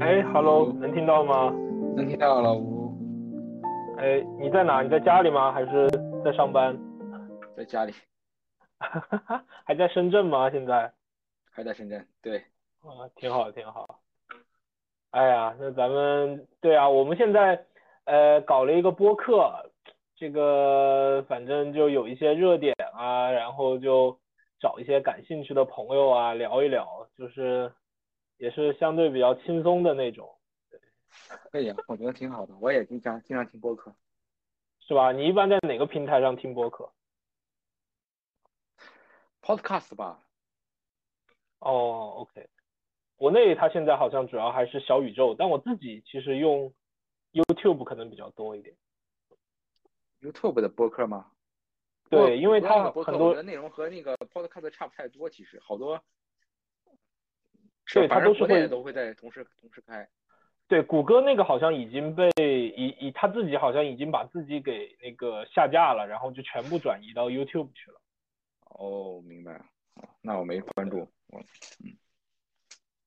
[0.00, 1.50] 哎，Hello，能听到吗？
[1.94, 2.90] 能听到，老吴。
[3.98, 4.82] 哎，你在哪？
[4.82, 5.52] 你在家里吗？
[5.52, 5.88] 还是
[6.24, 6.76] 在上班？
[7.56, 7.92] 在家里。
[9.64, 10.50] 还在深圳吗？
[10.50, 10.90] 现在？
[11.52, 12.04] 还在深圳。
[12.22, 12.38] 对。
[12.82, 14.00] 啊，挺好，挺好。
[15.10, 17.62] 哎呀，那咱们对啊，我们现在
[18.04, 19.69] 呃搞了一个播客，
[20.20, 24.16] 这个反正就有一些热点啊，然后就
[24.60, 27.72] 找一些感兴趣的朋友啊聊一聊，就是。
[28.40, 30.26] 也是相对比较轻松的那种，
[31.52, 32.56] 对，呀，我觉得挺好的。
[32.56, 33.94] 我也经常经常听播客，
[34.80, 35.12] 是吧？
[35.12, 36.90] 你一般在哪个平台上听播客
[39.42, 40.24] ？Podcast 吧。
[41.58, 42.48] 哦，OK。
[43.16, 46.72] 国内它现在好像主要还是小宇宙，但我自己其实用
[47.32, 48.74] YouTube 可能比较多一点。
[50.20, 51.26] YouTube 的播客吗？
[52.08, 56.02] 对，因为它很多内容和那个 Podcast 差不太多，其实好多。
[57.92, 60.08] 对，它都是会都会在同时同时开。
[60.68, 68.00] 对，谷歌那个好像已经被以以他自己好像已经把自己给那个下架了，然后就全部转移到 YouTube 去了。
[68.66, 69.60] 哦，明白。
[70.20, 71.08] 那我没关注。
[71.28, 71.40] 我
[71.84, 71.96] 嗯。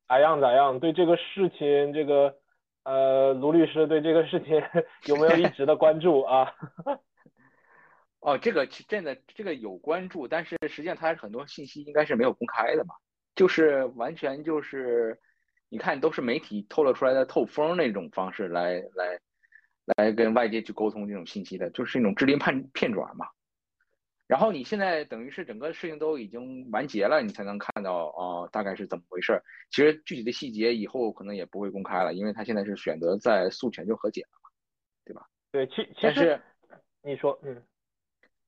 [0.08, 0.80] 咋样咋样？
[0.80, 2.38] 对这个事情，这个
[2.84, 4.62] 呃，卢律师对这个事情
[5.08, 6.54] 有没有一直的关注啊？
[8.20, 12.96] 哦，这个真的这个有关注，但是实际上它很多信息应该是没有公开的嘛。
[13.36, 15.20] 就是完全就是，
[15.70, 19.20] 你看都是媒体透露出来的透风那种方式来来
[19.98, 23.28] 来跟外界去沟通这种信息的，就是一种支离判片转嘛。
[24.34, 29.40] 然后你现在等于是整个事情都已经完结了，你才能看到哦大概是怎么回事。
[29.70, 34.50] 其实具体的细节以后可能也不会公开了，因为他现在是选择在诉全球和解了嘛，
[35.06, 35.28] 对吧？
[35.52, 36.42] 对，其其实
[37.04, 37.64] 你说嗯，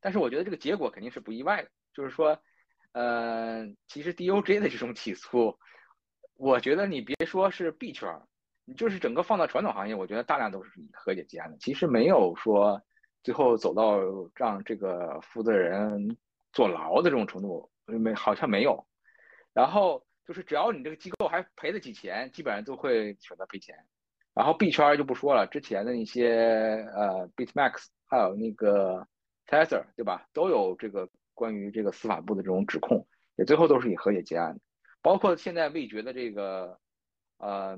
[0.02, 2.36] 但是我觉得这个结果肯定是不意外的，就是说。
[2.94, 5.60] 呃，其实 DOJ 的这种起诉，
[6.36, 8.10] 我觉得你别说是币圈，
[8.64, 11.58] 你就是整个放到传统行业，我觉得大量都是以和解结案的。
[11.58, 12.82] 其实没有说
[13.26, 14.00] 最后走到
[14.36, 16.16] 让这个负责人
[16.54, 18.86] 坐牢的这种程度，没好像没有。
[19.52, 23.76] 然后就是只要你这个机构还赔得起钱，基本上都会选择赔钱。
[24.34, 29.06] 然后币圈就不说了，之前的那些呃 BitMax 还有那个
[29.46, 31.10] Tether 对吧，都有这个。
[31.38, 34.62] 关于这个司法部的这种指控，也最后都是以和解结案的，
[35.02, 36.80] 包括现在未决的这个，
[37.40, 37.78] 呃，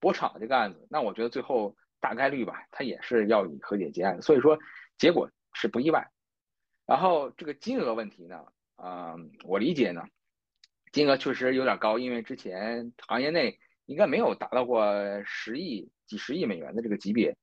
[0.00, 4.58] 波场的这个案子，那我觉得最后大概率吧，他也是要以和解结案，所以说
[4.98, 6.06] 结果是不意外。
[6.84, 9.14] 然后这个金额问题呢，啊，
[9.44, 10.02] 我理解呢，
[10.90, 14.84] 金额确实有点高，因为之前行业内应该没有达到过
[15.24, 17.34] 十亿、几十亿美元的这个级别。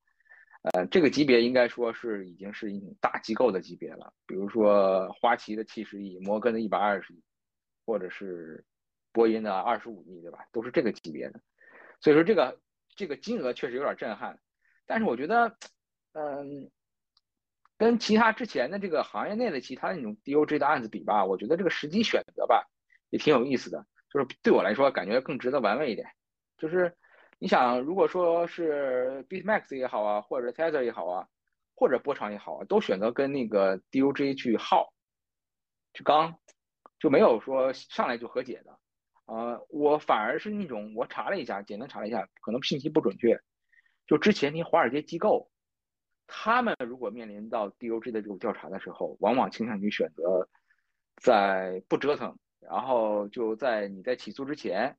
[0.73, 7.23] 呃，这个级别应该说是已经是一种大机构的级别了，比如说花旗的七十亿，摩根的一百二十亿，
[7.85, 8.65] 或者是
[9.13, 10.45] 波音的二十五亿，对吧？
[10.51, 11.39] 都是这个级别的。
[12.01, 12.59] 所以说这个
[12.93, 14.37] 这个金额确实有点震撼，
[14.89, 15.55] 但是我觉得，
[16.13, 16.71] 嗯，
[17.77, 22.67] 跟其他之前的这个行业内的其他那种 DOJ 的案子比吧，我觉得这个时机选择吧
[23.11, 26.07] 也挺有意思的，就是对我来说感觉更值得玩味一点，
[26.57, 26.97] 就是。
[27.41, 31.25] 你想，如果说是 BitMax 也好啊，或者 Tether 也好啊，
[31.73, 34.91] 或者波长也好啊，都选择跟那个 DOJ 去耗、
[35.93, 36.37] 去刚，
[36.99, 38.77] 就没有说上来就和解的。
[39.23, 43.39] 呃，我反而是那种，我查了一下，简单查了一下，可能信息不准确。
[44.09, 45.51] 就之前那华尔街机构，
[46.25, 50.49] 他们如果面临到 DOJ 的这种调查的时候，往往倾向于选择
[51.17, 54.97] 在不折腾，然后就在你在起诉之前。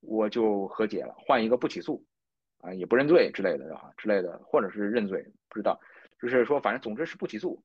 [0.00, 2.06] 我就和解了，换一个不起诉，
[2.60, 5.80] 啊，也不认罪之类的啊，之类的，或者是认罪，不知道，
[6.22, 7.60] 就是说，反正总之是不起诉，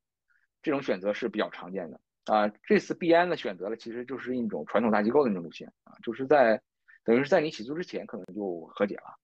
[0.63, 2.47] 这种选择是比较常见的啊。
[2.63, 6.59] 这次币安的选择了，其实就是一种传统大机构的那种路线啊，就是在
[7.03, 9.19] 等于是在你起诉之前，可能就和解了。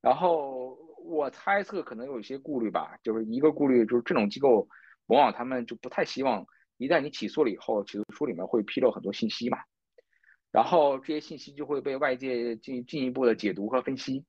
[0.00, 4.68] 然后我猜测可能有一些顾虑吧，就是一个顾虑就是这种机构
[5.06, 6.46] 往往他们就不太希望
[6.76, 9.58] 一旦你起诉了以后，起诉书里面会披露很多信息嘛。
[10.50, 14.24] 然后这些信息就会被外界进进一步的解读和分析，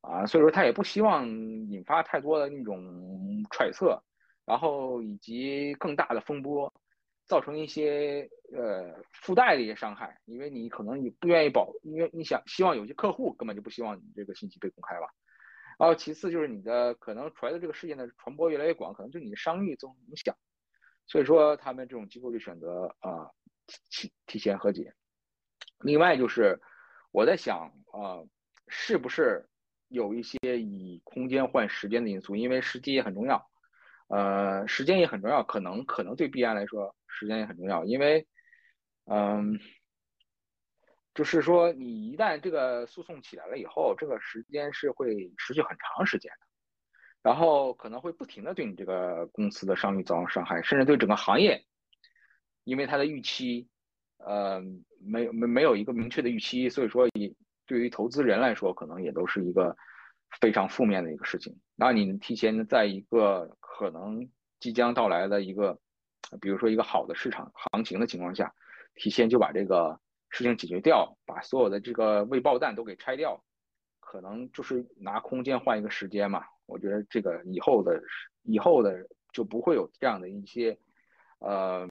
[0.00, 4.02] 啊，所以说他也不希望引发太多的那种揣测，
[4.46, 6.72] 然后以及更大的风波，
[7.26, 15.06] 造成一些呃附带的一些伤害，因为你可能你不愿意保，因为你想希望有些客户根本就不希望你这个信息被公开了，
[15.78, 20.36] 然后其次就是你的可能出来的这个事件的传播越来越广，可能对你的商誉造成影响，
[21.06, 23.30] 所以说他们这种机构就选择啊
[23.90, 24.94] 提提前和解。
[25.80, 26.60] 另外就是
[27.12, 28.24] 我在想啊，
[28.68, 29.48] 是不是
[29.88, 32.34] 有一些以空间换时间的因素？
[32.36, 33.48] 因为时机也很重要
[34.08, 38.26] 呃，时间也很重要，可能可能对币安来说时间也很重要，因为，
[39.04, 39.58] 嗯，
[41.16, 46.46] 就是说你一旦这个诉讼起来了以后，这个时间是会持续很长时间的，
[47.22, 51.64] 然后可能会不停的对你这个公司的商誉造成伤害，甚至对整个行业，
[52.62, 53.66] 因为它的预期，
[54.18, 54.60] 呃，
[55.00, 57.34] 没没没有一个明确的预期，所以说以
[57.66, 59.76] 对于投资人来说，可能也都是一个。
[60.40, 61.56] 非常负面的一个事情。
[61.76, 64.28] 那你提前在一个可能
[64.58, 65.78] 即将到来的一个，
[66.40, 68.52] 比如说一个好的市场行情的情况下，
[68.96, 69.98] 提前就把这个
[70.36, 73.42] 事情解决掉，把所有的这个未爆弹都给拆掉，
[74.00, 76.44] 可能就是拿空间换一个时间嘛。
[76.66, 78.02] 我觉得这个以后的
[78.42, 80.78] 以后的就不会有这样的一些
[81.38, 81.88] 呃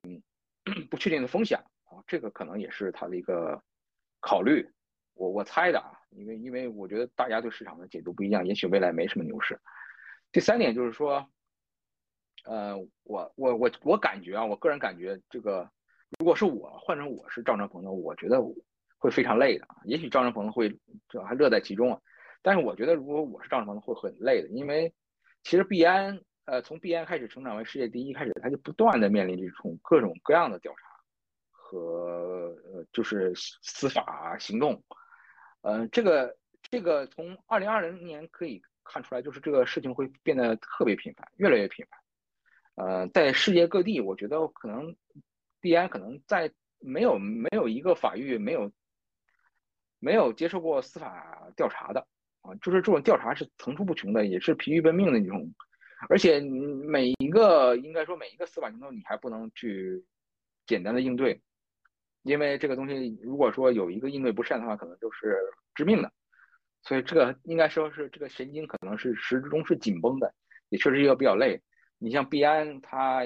[0.92, 2.04] 不确定的风险啊。
[2.06, 3.64] 这个可能也是他的一个
[4.20, 4.70] 考虑。
[5.16, 9.60] 我我猜的啊，因为因为我觉得大家对市场的解读不一样，也许未来没什么牛市。
[10.32, 11.26] 第三点就是说，
[12.44, 15.72] 呃，我我我我感觉啊，我个人感觉这个，
[16.20, 18.42] 如果是我换成我是赵正鹏的，我觉得
[18.98, 19.68] 会非常累的。
[19.84, 20.80] 也许赵正鹏会
[21.10, 22.00] 这还乐在其中啊，
[22.42, 24.94] 但是我觉得如果我是赵正鹏会很累的，因为
[25.44, 30.88] 其实币安呃从币安开始成长为世界第一开始，他就不断的面临这种各种各样的调查
[31.52, 34.82] 和呃就是司法行动。
[35.62, 42.00] 嗯，这个这个从二零二零年可以看出来，就是这个事情会变得特别频繁，越来越频繁。
[42.76, 44.96] 呃，在世界各地，我觉得可能
[45.66, 48.72] 币安可能在没有没有一个法律没有
[49.98, 52.08] 没有接受过司法调查的
[52.42, 55.52] 啊，就是这种调查是层出不穷的，也是疲于奔命的那种。
[56.08, 60.06] 而且每一个应该说每一个司法行动，你还不能去
[60.68, 61.42] 简单的应对。
[62.22, 65.40] 因为这个东西，如果说有一个应对不善的话，可能就是
[65.74, 66.12] 致命的。
[66.84, 70.32] 所以这个应该说是这个神经可能是始终是紧绷的，
[70.70, 71.60] 也确实一个比较累。
[71.98, 73.24] 你像毕安，它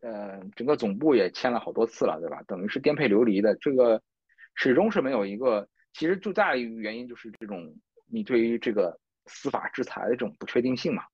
[0.00, 2.42] 呃整个总部也迁了好多次了，对吧？
[2.46, 4.02] 等于是颠沛流离的，这个
[4.54, 5.68] 始终是没有一个。
[5.92, 7.74] 其实最大的原因就是这种
[8.06, 11.04] 你对于这个司法制裁的这种不确定性嘛。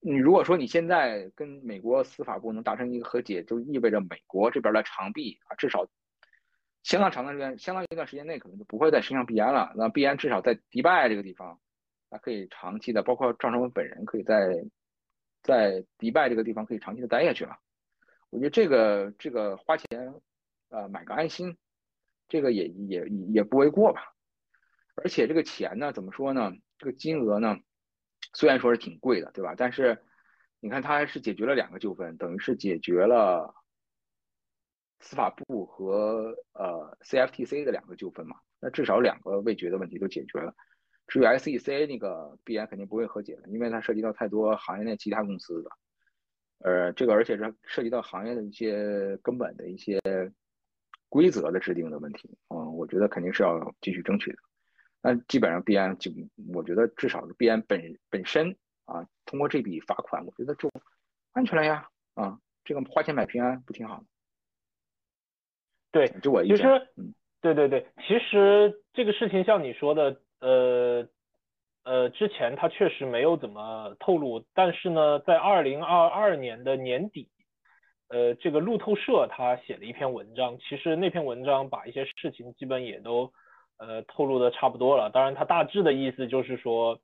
[0.00, 5.86] 你如果说你现在跟美国司法部能达成一个和解，就意味着美国这边的长臂啊，至少。
[6.82, 9.72] 相当长的时间，相当一段时间内，可能就不会再伸向币安了。
[9.74, 11.58] 那币安至少在迪拜这个地方，
[12.10, 14.66] 它可以长期的，包括赵成文本人，可以在
[15.42, 17.56] 在迪拜这个地方可以长期的待下去了。
[18.34, 20.12] 我觉得这个这个花钱，
[20.68, 21.56] 呃，买个安心，
[22.26, 24.12] 这个也也也不为过吧。
[24.96, 26.50] 而且这个钱呢，怎么说呢？
[26.76, 27.56] 这个金额呢，
[28.32, 29.54] 虽然说是挺贵的，对吧？
[29.56, 30.02] 但是
[30.58, 33.54] 你看，它还是解决了两个纠纷，等于是解决了。
[35.00, 40.54] 司法部和呃 CFTC 的两个纠纷嘛，那至少两个未决的问题都解决了。
[41.06, 45.70] 至于 SEC 那个必然肯定不会和解的，因为它涉及到太多行业内其他公司的，
[46.60, 50.00] 呃，这个而且是涉及到行业的一些根本的一些
[51.08, 52.36] 规则的制定的问题。
[52.48, 54.38] 嗯，我觉得肯定是要继续争取的。
[55.02, 56.10] 那基本上必然就，
[56.54, 58.56] 我觉得至少是必然本本身
[58.86, 60.70] 啊，通过这笔罚款，我觉得就
[61.32, 61.88] 安全了呀。
[62.14, 64.06] 啊，这个花钱买平安不挺好的？
[65.92, 66.88] 对，就我一其实，
[67.40, 71.08] 对对对，其实这个事情像你说的，呃
[71.84, 77.28] 呃，之前他确实没有怎么透露，但是呢，在二零二二年的年底，
[78.08, 83.32] 呃，这个路透社他写了一篇文章，其实那篇文章把一些事情基本也都
[83.78, 86.98] 呃透露的差不多了，当然他大致的意思就是说，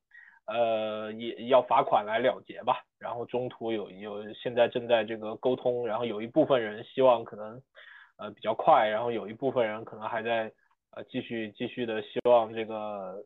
[0.46, 7.60] 呃，也要罚款来了结吧，然后中途有有现在正在这个沟通，然后有一部分人希望可能。
[8.22, 10.52] 呃，比较快，然后有一部分人可能还在
[10.90, 13.24] 呃继续继续的希望这个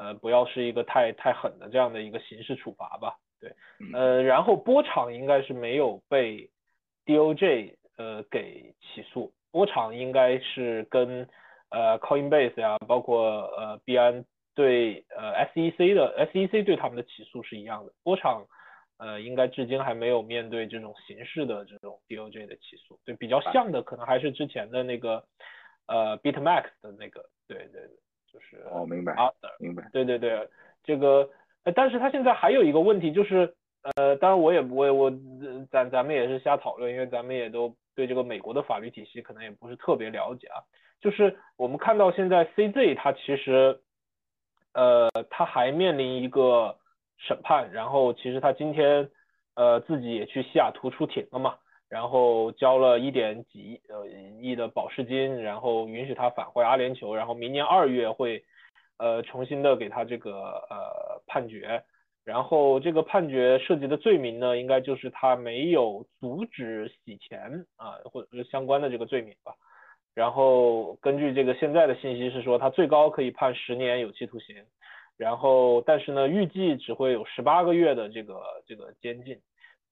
[0.00, 3.52] 呃不要是一个太太狠的这样的一个刑事处罚吧，对，
[3.92, 6.48] 呃，然后波场应该是没有被
[7.04, 11.28] DOJ 呃给起诉，波场应该是跟
[11.70, 18.46] 呃 Coinbase 呀，包括呃币安对呃 SEC 的 SEC 对他们的起诉是一样的，波场。
[19.02, 25.24] 呃，应该至今还没有面对这种刑事的这种 DOJ 的起诉，对，比较像的可能还是之前的那个
[25.86, 27.90] 呃 BitMax 的那个，对对对，
[28.32, 29.14] 就是哦，明白，
[29.58, 30.48] 明白，对对对，
[30.84, 31.28] 这个，
[31.74, 33.54] 但是他现在还有一个问题就是，
[33.96, 35.12] 呃，当然我也不会，我
[35.70, 40.62] 咱咱们也是瞎讨论，因为咱们也都对这个美国的法律体系可能也不是特别了解啊，
[41.00, 43.80] 就是我们看到现在 CZ 它其实，
[44.74, 46.76] 呃，它还面临一个。
[47.22, 49.06] 审判，然后其实他今天，
[49.54, 51.54] 呃，自己也去西雅图出庭了嘛，
[51.90, 54.06] 然后交了一点几亿呃
[54.40, 58.44] 亿的保释金，然后允许他返回阿联酋，然后明年二月会，
[58.98, 60.30] 呃，重新的给他这个
[60.70, 61.82] 呃判决，
[62.24, 69.52] 然后这个判决涉及的罪名呢，应该就是他没有阻止洗钱啊，或者是相关的这个罪名吧。
[70.14, 74.54] 然后根据这个现在的信息是说，他最高可以判十年有期徒刑，
[75.16, 79.36] 然后但是呢，预计只会有十八个月的这个这个监禁。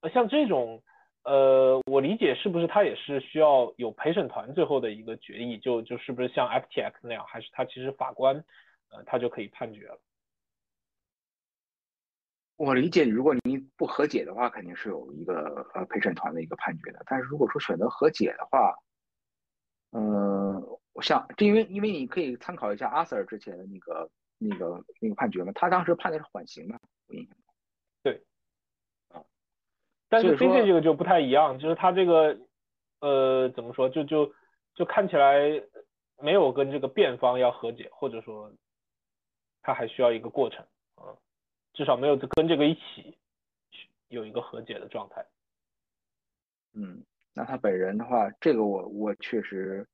[0.00, 0.80] 那像这种，
[1.28, 8.34] 呃，我理解是不是他也是需要有陪审团最后的一个决议，就就是不是像 FTX 那样，还是他其实法官，
[8.90, 10.00] 呃，他就可以判决了。
[12.56, 17.02] 我理解，如果你不和解的话，肯定是有一个呃陪审团的一个判决的。
[17.04, 18.74] 但是如果说选择和解的话，
[19.92, 27.36] 嗯，我想，这因为因为你可以参考一下阿 Sir 之前的那个那个那个判决嘛，他当时判的是缓刑嘛，我印象。
[30.08, 32.38] 但是 CJ 这个就不太一样，就是他这个
[33.00, 34.32] 呃怎么说，就就
[34.74, 35.62] 就看起来
[36.20, 38.52] 没有跟这个辩方要和解，或者说
[39.62, 41.16] 他还需要一个过程啊。
[41.74, 43.16] 至少没有跟这个一起
[44.08, 45.24] 有一个和解的状态。
[46.72, 49.86] 嗯，那他本人的话，这个我我确实，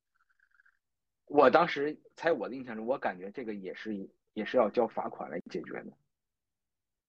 [1.27, 3.93] 我当时在我的印象中，我感觉这个也是
[4.33, 5.91] 也是要交罚款来解决的，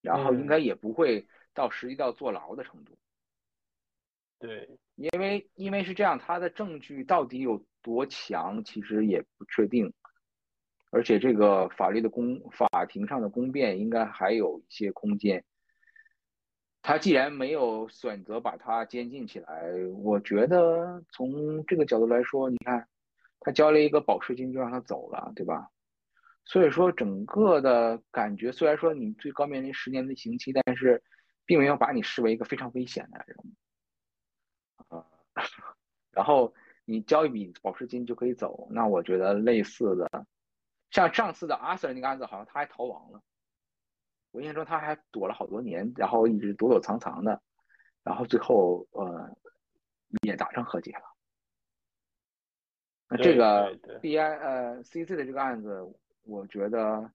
[0.03, 2.97] 然后应该也不会到实际到坐牢的程度。
[4.39, 9.93] 对，因为因为是这样，他的证据到底有多强，其实也不确定。
[10.91, 15.45] 而且这个法律的公法庭上的公辩应该还有一些空间。
[16.83, 19.73] 他既然没有选择把他监禁起来，
[20.05, 22.87] 我觉得从这个角度来说，你看
[23.41, 25.69] 他交了一个保释金就让他走了，对吧？
[26.45, 31.03] 所以说整个的感觉，虽然说你最高面临十年的刑期，但是
[31.47, 33.57] 并没有把你视为一个非常危险的人。
[34.89, 35.07] 啊，
[36.13, 36.53] 然后
[36.85, 40.27] 你交一笔保释金就可以走，那我觉得类似的。
[40.91, 43.23] 像上次的阿 Sir 那个案子，好像他还逃亡了。
[44.31, 47.41] 我印象中他还躲了好多年，然后一直躲躲藏藏的，
[48.03, 49.35] 然后最后呃
[50.23, 51.03] 也达成和解了。
[53.09, 55.83] 那这个 B I 呃 C C 的这个案子，
[56.23, 57.11] 我觉得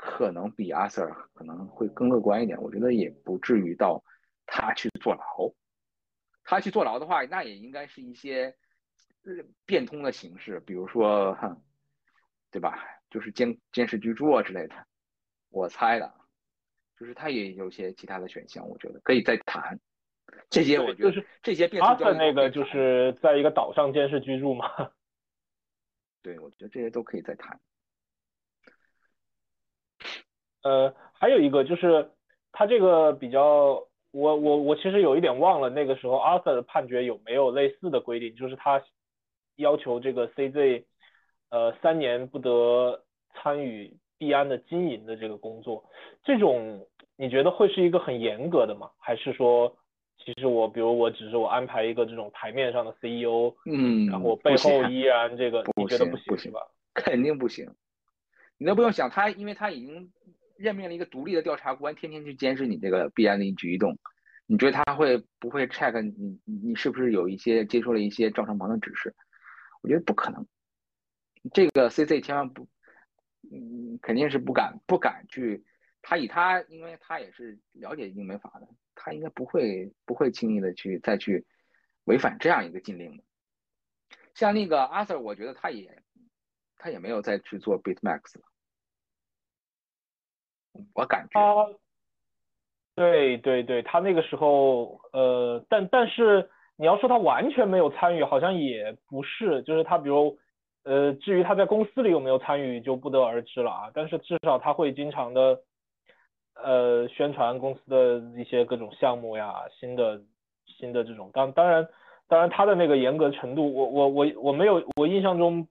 [0.00, 2.60] 可能比阿 Sir 可能会更乐观一点。
[2.62, 4.02] 我觉得也不至于到
[4.46, 5.52] 他去坐牢。
[6.42, 8.56] 他去坐牢的话，那也应该是一些
[9.66, 11.36] 变通的形式，比如说，
[12.50, 12.82] 对吧？
[13.10, 14.74] 就是监监视居住啊之类的，
[15.50, 16.12] 我猜的，
[16.98, 19.78] 就是他也有些其他的选项，我觉得可以再谈。
[20.48, 24.66] 这些我觉得就是这些变通阿特那个就是在一个岛上监视居住嘛。
[26.22, 27.60] 对，我觉得这些都可以再谈。
[30.62, 32.10] 呃，还有一个就是
[32.52, 38.82] 他这个比较，我我我其实有一点忘了那个时候阿瑟的判决有没有类似的规定，就是他
[39.56, 40.84] 要求这个 CZ。
[41.52, 43.02] 呃，三年不得
[43.34, 45.84] 参与币安的经营的这个工作，
[46.22, 46.86] 这种
[47.16, 48.88] 你觉得会是一个很严格的吗？
[49.00, 49.76] 还是说，
[50.24, 56.60] 其实我比如我只是我安排一个这种台面上的 CEO，嗯，然后背后依然这个你觉得不行是吧？
[56.94, 57.68] 肯定不行，
[58.56, 60.08] 你都不用想，他因为他已经
[60.60, 63.98] 任命了一个独立的调查官，天天去监视你这个币安的一举一动，
[64.44, 69.14] 你觉得他会不会 check 你你是不是有一些接受了一些赵成鹏的指示？
[69.80, 70.46] 我觉得不可能。
[71.54, 72.68] 这个 C C 千万不，
[73.50, 75.64] 嗯，肯定是不敢不敢去。
[76.02, 81.46] 他以他，因为他也是了解英美法的，他应该不会不会轻易的去再去
[82.04, 83.24] 违反这样一个禁令的。
[84.34, 86.02] 像那个阿 Sir，我觉得他也
[86.76, 88.49] 他也没有再去做 BitMax 了。
[90.94, 91.30] 我感觉。
[91.32, 91.68] 他，
[92.96, 100.36] 对对对，他那个时候，呃，但但是你要说他完全没有参与，好像也不是，就是他比如。
[100.82, 103.90] 呃，至于他在公司里有没有参与，就不得而知了啊。
[103.92, 105.60] 但是至少他会经常的，
[106.54, 110.18] 呃，宣传公司的一些各种项目呀，新的
[110.64, 111.30] 新的这种。
[111.34, 111.86] 当当然，
[112.28, 115.68] 当然他的那个严格程度，我我我我没有，我印象中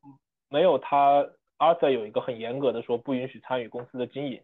[0.48, 1.28] 没有他
[1.58, 4.40] 阿 Sir 有一个很严格的说不允许参与公司的经营。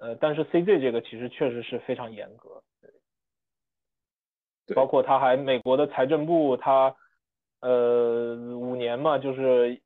[0.00, 2.62] 呃，但是 CZ 这个其实确实是非常严格，
[4.74, 6.94] 包括他还美国的财政部他。
[7.62, 9.78] 呃，五年嘛，就是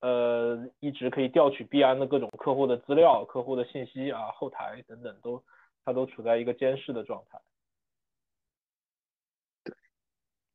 [0.00, 5.42] 呃，一直可以调取币安的各种客户的资料、客户的信息啊，后台等等，都
[5.82, 7.40] 他都处在一个监视的状态。
[9.64, 9.74] 对，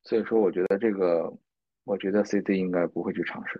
[0.03, 1.33] 所以说我觉得这个，
[1.83, 3.59] 我觉得 CZ 应该不会去尝试，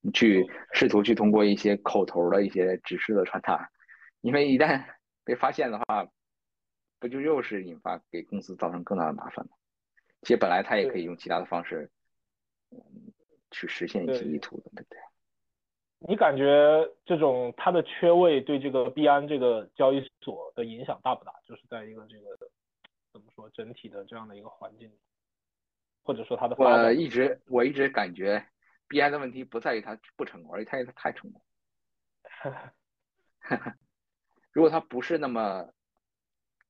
[0.00, 3.68] 你去试图去通过一些口头的一些指示的传达，
[4.24, 4.84] 因为一旦
[5.22, 6.08] 被发现的话，
[6.98, 9.52] 不就又是引发给公司造成更大的麻烦吗？
[10.22, 11.90] 其实本来他也可以用其他的方式。
[12.70, 13.12] 嗯
[13.50, 14.98] 去实现一些意图的，对不对？
[16.08, 16.44] 你感觉
[17.06, 21.32] 这种他的缺位对这个币安这个交易所的影响大不大？
[21.46, 22.36] 就是在一个这个
[23.12, 24.92] 怎么说整体的这样的一个环境，
[26.02, 28.44] 或者说它的我一直我一直感觉
[28.88, 31.40] 币安的问题不在于它不成功，而在于它太成功。
[34.54, 35.68] 如果它不是那么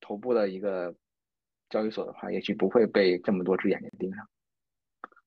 [0.00, 0.92] 头部的一个
[1.70, 4.26] 交易所的话，也许不会被这么多只眼睛盯上。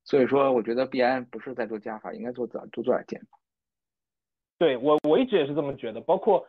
[0.04, 3.38] 所以说，我觉得币安不是在做加法，应该做多做点减法。
[4.58, 6.02] 对我，我一直也是这么觉得。
[6.02, 6.48] 包括，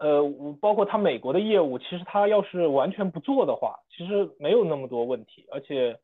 [0.00, 0.22] 呃，
[0.60, 5.46] 包括他美国的业务，其实他要是完全不做的话，其实没有那么多问题。
[5.50, 5.98] 而且，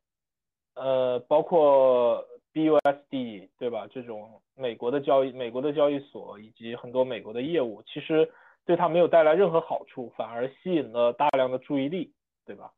[0.74, 2.24] 呃，包括
[2.54, 3.86] BUSD 对吧？
[3.90, 8.30] 这种美国的交易、美国的交易所以及很多美国的业务，其实
[8.64, 12.73] 对他没有带来任何好处，反而吸引了大量的注意力，对吧？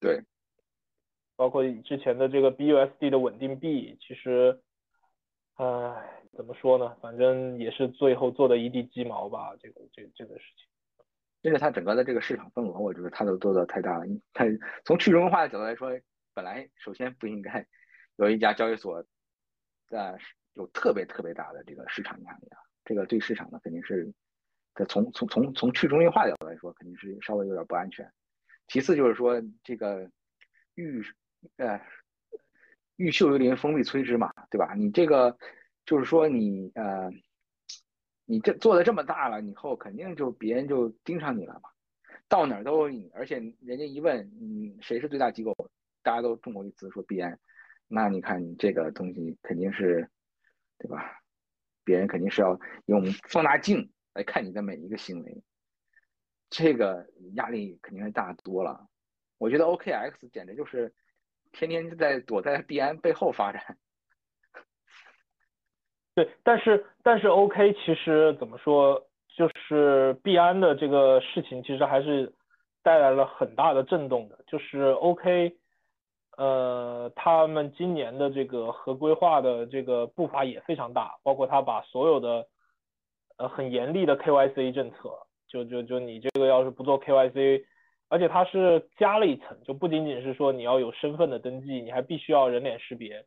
[0.00, 0.22] 对。
[1.36, 4.62] 包括之前的这个 BUSD 的稳定币，其实。
[5.60, 6.96] 唉，怎么说呢？
[7.00, 9.56] 反正也是最后做的一地鸡毛吧。
[9.58, 10.68] 这个这这个事情，
[11.40, 14.04] 因为它整个的这个市场份额，我觉得它都做的太大了。
[14.32, 14.44] 它
[14.84, 15.90] 从去中心化的角度来说，
[16.32, 17.66] 本来首先不应该
[18.14, 19.04] 有一家交易所
[19.88, 20.16] 在
[20.52, 22.58] 有特别特别大的这个市场压力啊。
[22.88, 24.10] 这个对市场呢肯定是，
[24.74, 28.10] 这从从从从去中心化角度来说，肯定是稍微有点不安全。
[28.66, 30.10] 其次就是说这个
[30.74, 31.04] 玉
[31.56, 31.78] 呃。
[32.96, 34.74] 玉秀于林，风必摧之嘛，对吧？
[34.74, 35.38] 你这个
[35.86, 37.08] 就是说你呃，
[38.24, 41.70] 你这做的这么大了，以后肯定就别人就盯上你了嘛，
[42.26, 45.54] 到哪儿都有你，而且人家一问你谁是最大机构，
[46.02, 47.38] 大家都众口一词说币安，
[47.86, 50.10] 那你看你这个东西肯定是，
[50.76, 51.17] 对吧？
[51.88, 55.42] 别人肯定是要用放大镜来看你的每一个行为，
[56.50, 58.86] 这个压力肯定是大多了。
[59.38, 60.92] 我觉得 OKX 简直就是。
[61.50, 63.78] 天天在躲在币安背后发展，
[66.14, 72.30] 对，但是但是 OK，其实怎么说，就是币安的这个事情，其实还是
[72.82, 74.38] 带来了很大的震动的。
[74.46, 75.56] 就是 OK，
[76.38, 82.46] 呃，他们今年的这个合规化的这个步伐也非常大，包括他把所有的
[83.36, 85.10] 呃很严厉的 KYC 政策，
[85.48, 87.64] 就就就你这个要是不做 KYC。
[88.10, 93.22] 而且它是加了一层，就不仅仅是说你要有身份的登记，你还必须要人脸识别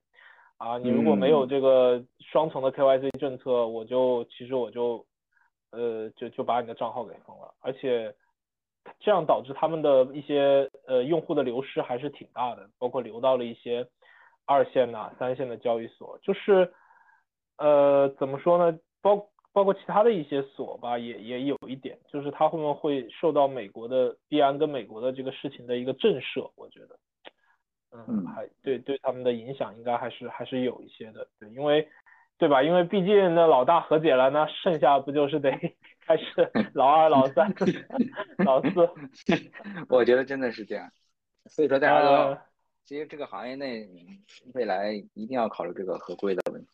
[0.58, 0.80] 啊！
[0.80, 5.06] 你如果没有这个双重的 KYC 政策，我就其实我就
[5.70, 7.54] 呃就就把你的账号给封了。
[7.60, 8.12] 而且
[9.00, 13.88] 这样导致他们的一些呃用户的流失还是挺大的，包括流到了一些
[14.46, 16.72] 二线呐、三线的交易所，就是
[17.58, 18.80] 呃怎么说呢？
[19.02, 19.28] 包。
[19.54, 26.50] 包括其他的一些所吧，也也有一点，就是它会不会受到美国的币安跟美国的这个事情的一个震慑？
[26.56, 26.98] 我觉得，
[27.92, 31.86] 嗯，还对对他们的影响应该还是还是有一些的，对，因为
[32.38, 32.64] 对吧？
[32.64, 35.52] 因为毕竟那老大和解了，那剩下不就是得
[36.06, 36.24] 开始
[36.74, 37.54] 老二、老三、
[38.46, 38.90] 老四？
[39.90, 40.92] 我觉得真的是这样，
[41.46, 42.38] 所以说大家都，
[42.86, 43.88] 其实这个行业内
[44.54, 46.68] 未来一定要考虑这个合规的问题，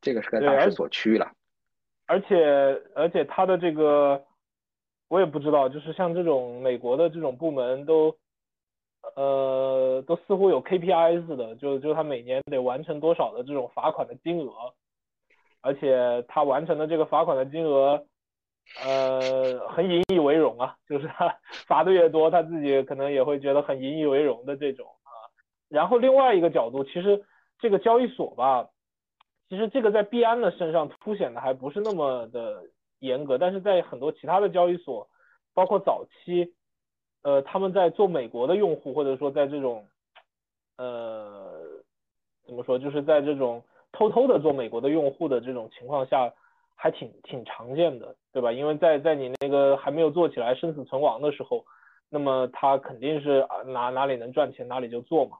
[0.00, 1.32] 这个是个大势所趋了。
[2.06, 2.36] 而且
[2.94, 4.24] 而且他的这个
[5.08, 8.16] 我也不知道，就是像这种美国的这种部门都，
[9.14, 14.52] 呃，都似乎有 KPI 似的，就就他每年得完成多少的这种罚款的金额，
[15.60, 18.06] 而且他完成的这个罚款的金额，
[18.84, 25.10] 呃，很引以为荣啊，就是他 罚的越多，他自己可能也会觉得很引以为荣的这种啊。
[25.68, 27.24] 然后另外一个角度，其实
[27.58, 28.68] 这个交易所吧。
[29.48, 32.62] 其实这个在币安的身上凸显的还不是那么的
[32.98, 35.08] 严格，但是在很多其他的交易所，
[35.54, 36.52] 包括早期，
[37.22, 39.88] 呃，他们在做美国的用户，或者说在这种，
[40.76, 41.50] 呃，
[42.44, 46.32] 怎么说，就是在这种偷偷的做美国的用户的这种情况下，
[46.74, 48.52] 还挺挺常见的，对吧？
[48.52, 51.64] 因为在在你那个还没有做起来生死存亡的时候，
[52.10, 55.36] 那么他肯定是哪哪里能赚钱哪里就做嘛，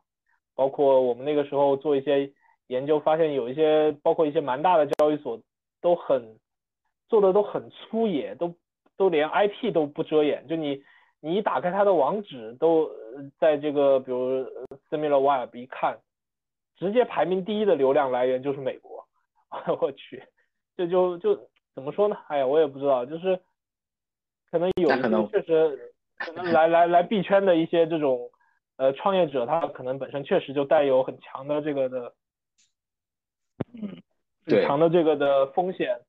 [0.54, 2.32] 包括我们那个时候做一些。
[2.68, 5.40] 研究发现，有一些包括一些蛮大的交易所
[5.80, 6.36] 都很
[7.08, 8.54] 做的都很粗野，都
[8.94, 10.46] 都连 IP 都不遮掩。
[10.46, 10.82] 就你
[11.22, 12.90] 你一打开它的网址，都
[13.40, 14.44] 在这个比如
[14.90, 15.98] SimilarWeb 一看，
[16.78, 19.04] 直接排名第一的流量来源就是美国。
[19.80, 20.22] 我去，
[20.76, 21.34] 这就就
[21.74, 22.16] 怎么说呢？
[22.28, 23.40] 哎呀，我也不知道，就是
[24.50, 28.30] 可能有一些确实可能来来来币圈的一些这种
[28.76, 32.14] 呃创业者，他可能本身确实就带有很强的这个的。
[33.74, 34.02] 嗯，
[34.46, 36.00] 很强的这个的风险，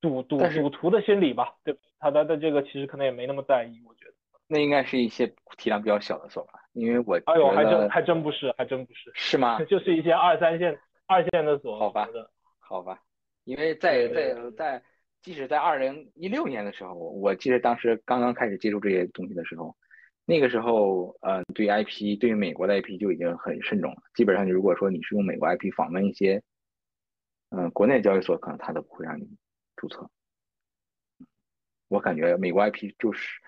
[0.00, 4.12] 赌赌赌徒的心理吧，对他他的这个其实可能也没那么在意，我觉得。
[4.48, 9.10] 那应该是一些体量比较小的所吧，因为我哎呦，还真还真不是，还真不是。
[9.14, 9.62] 是吗？
[9.66, 11.78] 就是一些二三线二线的所。
[11.78, 12.08] 好吧。
[12.58, 13.00] 好吧，
[13.44, 14.82] 因为在在在，
[15.22, 19.76] 即使在二零一六年的时候，我记得当时刚刚开始接触这些东西的时候，
[20.24, 23.98] 那个时候，呃，对 IP，对于美国的 IP 就已经很慎重了。
[24.14, 26.42] 基本上，如果说你是用美国 IP 访问一些，
[27.50, 29.28] 嗯，国内交易所，可能他都不会让你
[29.76, 30.10] 注册。
[31.88, 33.40] 我感觉美国 IP 就是，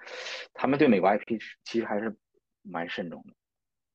[0.54, 2.16] 他们对美国 IP 其实还是
[2.62, 3.34] 蛮慎重的，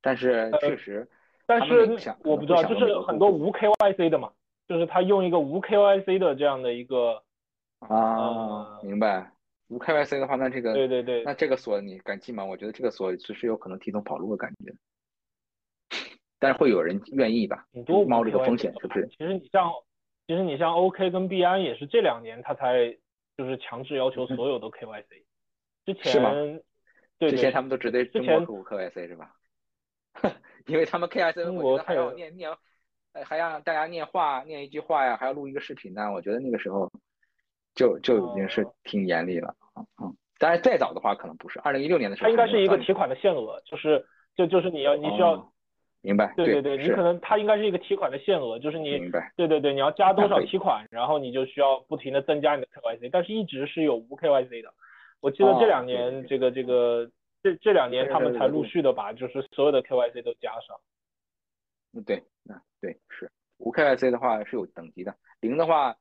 [0.02, 1.10] 但是确实。
[1.46, 1.82] 但是
[2.24, 4.32] 我不知道，就是很多无 KYC 的嘛，
[4.68, 7.22] 就是他用一个无 KYC 的这样的一个
[7.80, 9.30] 啊，明白。
[9.68, 12.46] 无 KYC 的话，那这个对对对，那这个锁你敢进吗？
[12.46, 14.74] 我觉得这个锁随时有可能提供跑路的感觉，
[16.38, 17.66] 但是会有人愿意吧？
[18.08, 19.08] 冒这个风险是不是？
[19.08, 19.72] 其实你像，
[20.28, 22.96] 其实你像 OK 跟币安也是这两年他才
[23.38, 25.24] 就是强制要求所有的 KYC，
[25.86, 26.64] 之前？
[27.20, 29.36] 对，之前他们都只对中国客户 KYC 是吧？
[30.68, 32.50] 因为他们 K S N 我觉得还要念念，
[33.14, 36.12] 呃，还让大家念话，念一句话呀，还要录一个视频呢。
[36.12, 36.92] 我觉得那个时候
[37.76, 39.56] 就就已经是挺严厉了。
[40.40, 42.28] 当然再早的话可能不是，二零一六年的时候。
[42.28, 45.53] 它应该是一个提款的限额，就是就就是你要你需要
[46.04, 46.32] 明白。
[46.38, 49.34] 对对对，你可能它应该是一个提款的限额，就是你明白。
[49.36, 54.72] 对对对，你要加多少提款，然后你就需要不停的增加你的 K Y C，但是一直是有无 K Y C 的。
[55.22, 57.10] 我记得这两年这个这个。
[57.44, 60.80] 这这两年他们才陆续的把就是所有的 KYC 都加上。
[61.92, 65.94] 嗯，对，那对是无 KYC 的话是有等级的，零的话，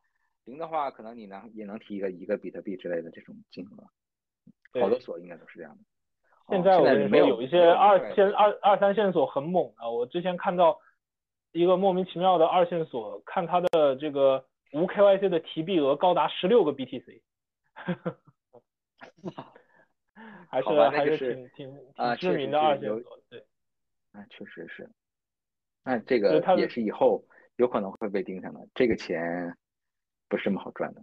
[0.44, 4.80] 零的话可能你能也能提一个一个比特币之类的这种金额。
[4.80, 5.82] 好多所应该都是这样的。
[6.48, 10.78] 现在我跟你说有一些二线二二三线索很猛啊，我之前看到
[11.52, 17.20] 一个莫名其妙的二线索，看它的这个无 KYC 的提币额高达十六个 BTC。
[20.48, 23.42] 还是还是挺挺挺知名的二线索，对，
[24.12, 24.90] 那确实是，
[25.83, 27.24] 那这个也是以后
[27.57, 29.57] 有可能会被盯上的，这个钱
[30.28, 31.02] 不是这么好赚的。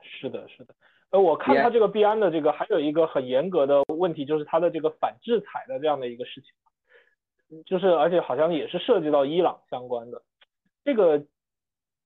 [0.00, 0.74] 是的，是的，
[1.10, 6.40] 呃，我看他这个币安的这个还有一个很严格的问题，就是他的这个反制裁的这样的一个事
[7.48, 10.22] 情，就是而且好像也是涉及到伊朗相关的，
[10.84, 11.18] 这个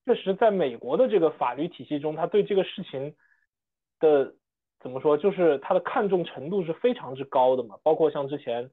[0.04, 3.14] 确实在美国的这个法律体系中，他对这个事情
[4.00, 4.34] 的。
[4.82, 5.16] 怎么说？
[5.16, 8.68] 就是它的看重程度是非常之高的嘛，包括像之前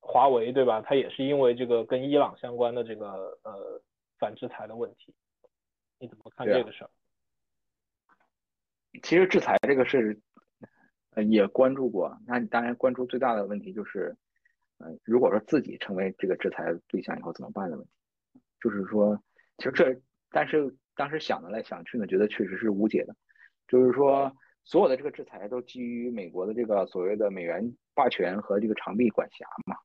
[0.00, 0.80] 华为对吧？
[0.80, 3.78] 它也是因为这个跟伊朗相关的这个呃
[4.18, 5.12] 反制裁的问题，
[5.98, 6.88] 你怎么看这个事儿？
[9.02, 10.20] 其实制裁这个事，
[11.10, 12.16] 呃也关注过。
[12.26, 14.16] 那你当然关注最大的问题就是，
[14.78, 17.90] 呃如果说自己成为这个制裁对象以后怎么办的问题。
[18.60, 19.20] 就是说，
[19.58, 23.14] 其实这但是当时想的来想去呢，觉得确实是无解的。
[23.68, 24.34] 就是说。
[24.66, 29.76] 所有的这个制裁都基于美国的这个所谓的美元霸权和这个长臂管辖嘛。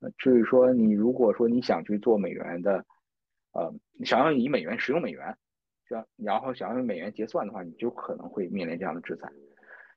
[0.00, 2.84] 呃，至于说你如果说你想去做美元的，
[3.52, 3.74] 呃，
[4.04, 5.38] 想要以美元使用美元，
[5.88, 9.30] 想然后想要用美元结算的话，你就可能会面临这样的制裁。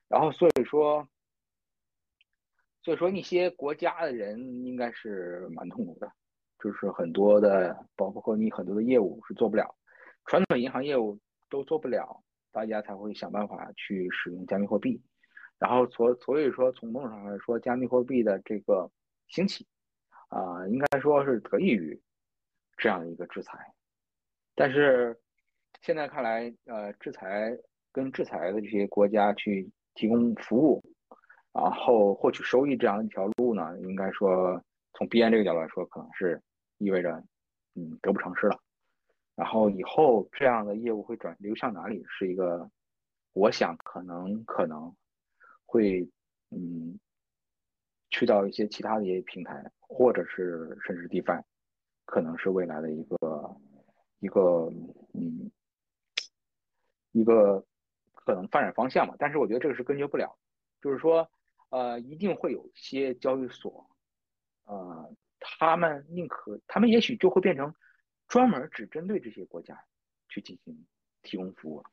[0.07, 1.07] 然后所以说，
[2.81, 6.11] 所以说一些国家的人应该是蛮痛苦的，
[6.59, 9.75] 就是很多的，包括你很多的业务是做不了，
[10.25, 12.23] 传统银行业务都做不了。
[12.51, 14.99] 大家才会想办法去使用加密货币，
[15.59, 18.89] 然后所所以说从某种上来说，加密货币的这个
[19.27, 19.67] 兴起
[20.29, 22.01] 啊，应该说是得益于
[22.75, 23.71] 这样一个制裁。
[24.55, 25.15] 但是
[25.81, 27.57] 现在看来，呃，制裁
[27.91, 30.83] 跟制裁的这些国家去提供服务，
[31.53, 34.61] 然后获取收益这样一条路呢，应该说
[34.93, 36.41] 从币安这个角度来说，可能是
[36.77, 37.23] 意味着
[37.75, 38.59] 嗯得不偿失了。
[39.35, 42.03] 然后以后这样的业务会转流向哪里？
[42.09, 42.69] 是一个，
[43.31, 44.93] 我想可能可能
[45.65, 46.05] 会，
[46.51, 46.99] 嗯，
[48.09, 51.41] 去到一些其他的一些平台，或者是甚至 DeFi，
[52.03, 53.55] 可能是未来的一个
[54.19, 54.69] 一个
[55.13, 55.49] 嗯
[57.11, 57.65] 一个
[58.13, 59.15] 可能发展方向嘛。
[59.19, 60.37] 但是我觉得这个是根绝不了，
[60.81, 61.29] 就是说，
[61.69, 63.89] 呃，一定会有些交易所，
[64.65, 67.73] 呃，他们宁可他们也许就会变成。
[68.27, 69.83] 专门只针对这些国家
[70.27, 70.85] 去进行
[71.23, 71.83] 提供服务，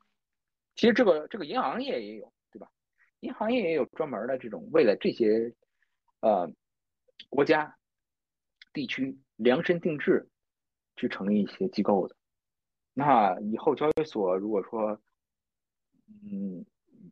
[0.74, 2.70] 其实这个这个银行业也有，对吧？
[3.20, 5.54] 银行业也有专门的这种为了这些
[6.20, 6.52] 呃
[7.30, 7.78] 国家
[8.74, 10.28] 地区量身定制
[10.96, 12.14] 去成立一些机构的。
[12.98, 14.98] 那以后交易所如果说
[16.24, 16.64] 嗯，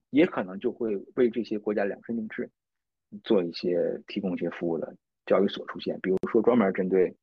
[0.08, 2.50] 也可能就会为这些国家量身定制
[3.22, 7.14] 做一些提供一些服务的交易所出现，比如说专门针对。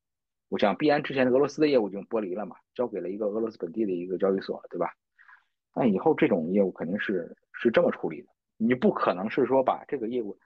[0.49, 4.93] 我想，币安之前的俄罗斯的业务就剥离了嘛，交给了一个俄罗斯本地的一个交易所，对吧？
[5.73, 10.37] 那以后这种业务肯定是是这么处理的，你不可能是说把这个业务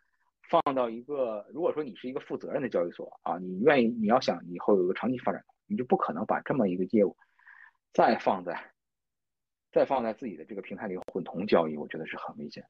[0.47, 7.17] 放到一个，如果说你是一个负责任的交易所啊，你愿意，你要想以后有个长期发展，你就不可能把这么一个业务
[7.95, 8.71] 再放在
[9.71, 12.63] 再放在自己的这个平台里混同交易，我觉得是很危险。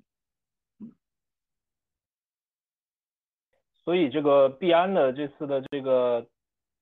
[3.84, 6.26] 所以这个币安的这次的这个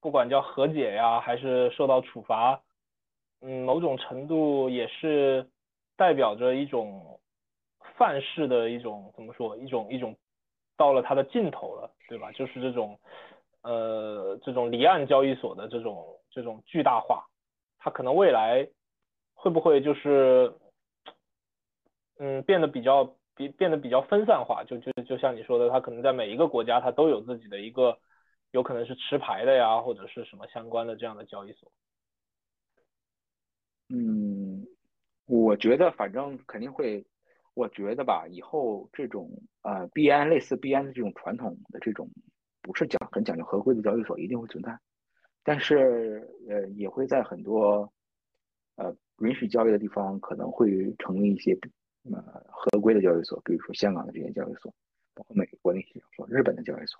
[0.00, 2.62] 不管叫和解呀，还是受到处罚，
[3.40, 5.48] 嗯，某种程度也是
[5.96, 7.18] 代表着一种
[7.96, 10.14] 范式的一种怎么说，一种一种
[10.76, 12.30] 到了它的尽头了，对吧？
[12.32, 12.98] 就是这种
[13.62, 17.26] 呃这种离岸交易所的这种这种巨大化，
[17.84, 18.66] 它可能未来
[19.34, 20.50] 会不会就是
[22.18, 24.64] 嗯变得比较变变得比较分散化？
[24.64, 27.98] 就就就像你说的，它可能在每一个国家它都有自己的一个
[28.52, 31.70] 有可能是持牌的呀，或者是什么相关的这样的交易所。
[33.90, 34.66] 嗯，
[35.26, 37.04] 我觉得反正肯定会，
[37.52, 39.28] 我觉得吧，以后这种
[39.60, 42.08] 呃币安类似币安的这种传统的这种
[42.62, 44.78] 不是讲很讲究合规的交易所一定会存在，
[45.44, 47.92] 但是呃也会在很多
[48.76, 51.56] 呃允许交易的地方可能会成立一些
[52.10, 54.74] 呃合规的交易所，比如说香港的这些交易所，
[55.14, 56.98] 包括美国那些交易所、日本的交易所、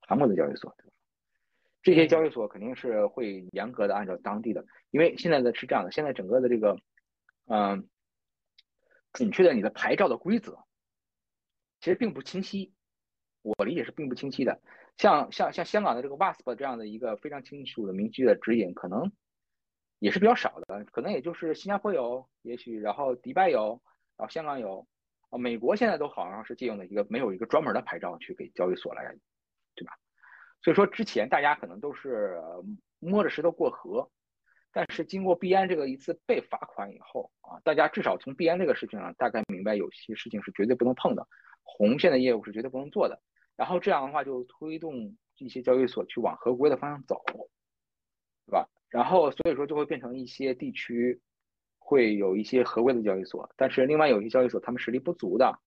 [0.00, 0.92] 韩国的交易所，对吧？
[1.82, 6.76] 这些交易所肯定是会严格的按照当地的，因为现在的是这样的，现在整个的这个，
[7.46, 7.88] 嗯，
[9.12, 10.58] 准确的你的牌照的规则，
[11.80, 12.72] 其实并不清晰，
[13.42, 14.60] 我理解是并不清晰的。
[14.96, 19.12] 像像像香港的这个 WASP 这样的一个非常清楚的明确的指引，可能
[19.98, 23.80] 也是比较少的，可能也就是新加坡有，也许然后迪拜有，
[24.16, 24.86] 然后香港有，
[25.30, 29.02] 啊，美国现在都好像是借用的一个没有一个专门的牌照去给交易所来，
[29.74, 29.92] 对吧？
[30.62, 32.40] 所以说之前大家可能都是
[32.98, 34.10] 摸着石头过河，
[34.72, 41.28] 但是经过币安这个一次被罚款以后啊，大家至少从币安这个事情上大概明白有些事情是绝对不能碰的，
[41.62, 43.20] 红线的业务是绝对不能做的。
[43.56, 47.22] 然后这样的话就推动一些交易所去往合规的方向走，
[48.46, 48.68] 对吧？
[48.88, 51.20] 然后所以说就会变成一些地区
[51.78, 55.58] 会有一些合规的交易所，但是另外有一些交易所他们实力不足的，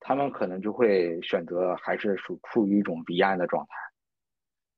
[0.00, 3.74] 他们可能就会选择还是属处于一种离岸的状态。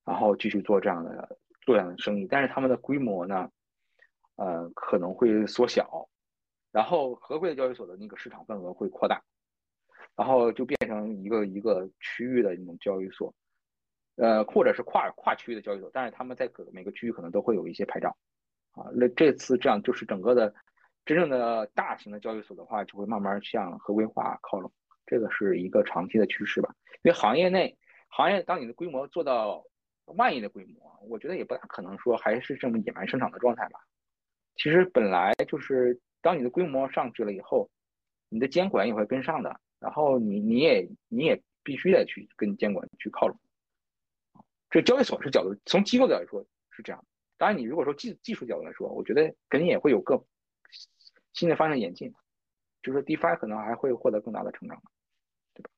[0.05, 3.51] 然后继续做这样的做这样的生意，但是他们的规模呢，
[4.37, 6.09] 呃，可能会缩小，
[6.73, 9.23] 然后合规的交易所的那个市场份额会扩大，
[10.19, 13.33] 然后就变成一个一个区域的那种交易所，
[14.17, 18.09] 呃，或者是跨跨区域的交易所，但是他们在各每个区域可能都会有一些牌照，
[18.73, 20.53] 啊，那这次这样就是整个的
[21.07, 24.73] 真正的大型的交易所的话，就会慢慢向合规化靠拢，
[25.07, 27.79] 这个是一个长期的趋势吧，因为行业内
[28.09, 29.65] 行业当你的规模做到。
[30.17, 33.79] 万亿的规模，我觉得也不大可能说还是这么野蛮生长的状态吧。
[34.57, 37.69] 其实本来就是当你的规模上去了以后，
[38.31, 43.38] 你的监管也会跟上的，然后你你也你也必须得去跟监管去靠拢。
[44.71, 47.05] 这交易所是角度，从机构的来说是这样。
[47.37, 50.25] 当然，你如果说技技术角度来说，我觉得肯定也会有个
[51.33, 52.12] 新的方向演进，
[52.83, 54.83] 就是说 DeFi 可能还会获得更大的成长，
[55.55, 55.71] 对吧？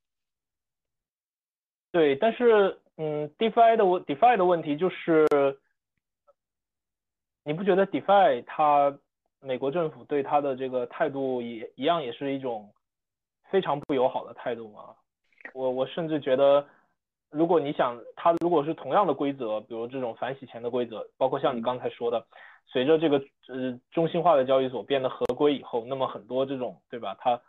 [1.93, 2.79] 对，但是。
[3.03, 5.27] 嗯，DeFi 的问 DeFi 的问题就是，
[7.45, 8.99] 你不觉得 DeFi 它
[9.41, 12.71] 美国政府对它的这个态度也一样，也是一种
[13.51, 14.95] 非常不友好的态度吗？
[15.53, 16.67] 我我甚至觉得，
[17.31, 22.25] 如果你想它如果是同样的规则，比如这种反洗钱的规则，包括像你刚才说的，
[22.67, 27.41] 随着这个呃中心化的交易所变得合规以后，那么很多这种对吧，它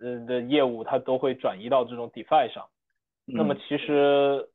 [0.00, 2.68] 呃的业务它都会转移到这种 DeFi 上，
[3.26, 4.48] 那么其实。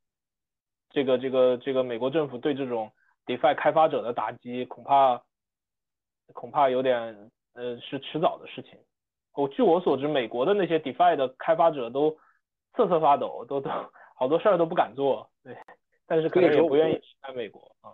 [0.91, 2.89] 这个这个这个美国政府对这种
[3.25, 5.21] DeFi 开发者的打击，恐怕
[6.31, 8.79] 恐怕有点呃是迟早的事情。
[9.35, 12.17] 我据我所知，美国的那些 DeFi 的开发者都
[12.75, 13.69] 瑟瑟发抖，都都
[14.15, 15.29] 好多事儿都不敢做。
[15.43, 15.55] 对，
[16.07, 17.93] 但是可能也不愿意在美国啊。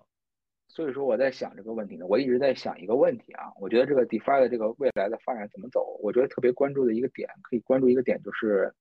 [0.67, 5.97] 所以说我在想这个问题呢，我一直在想一个问题啊，我觉得这个 DeFi 的这个未来的发展怎么走？
[6.01, 8.73] 我觉得特别关注的一个点，可以关注一个点就是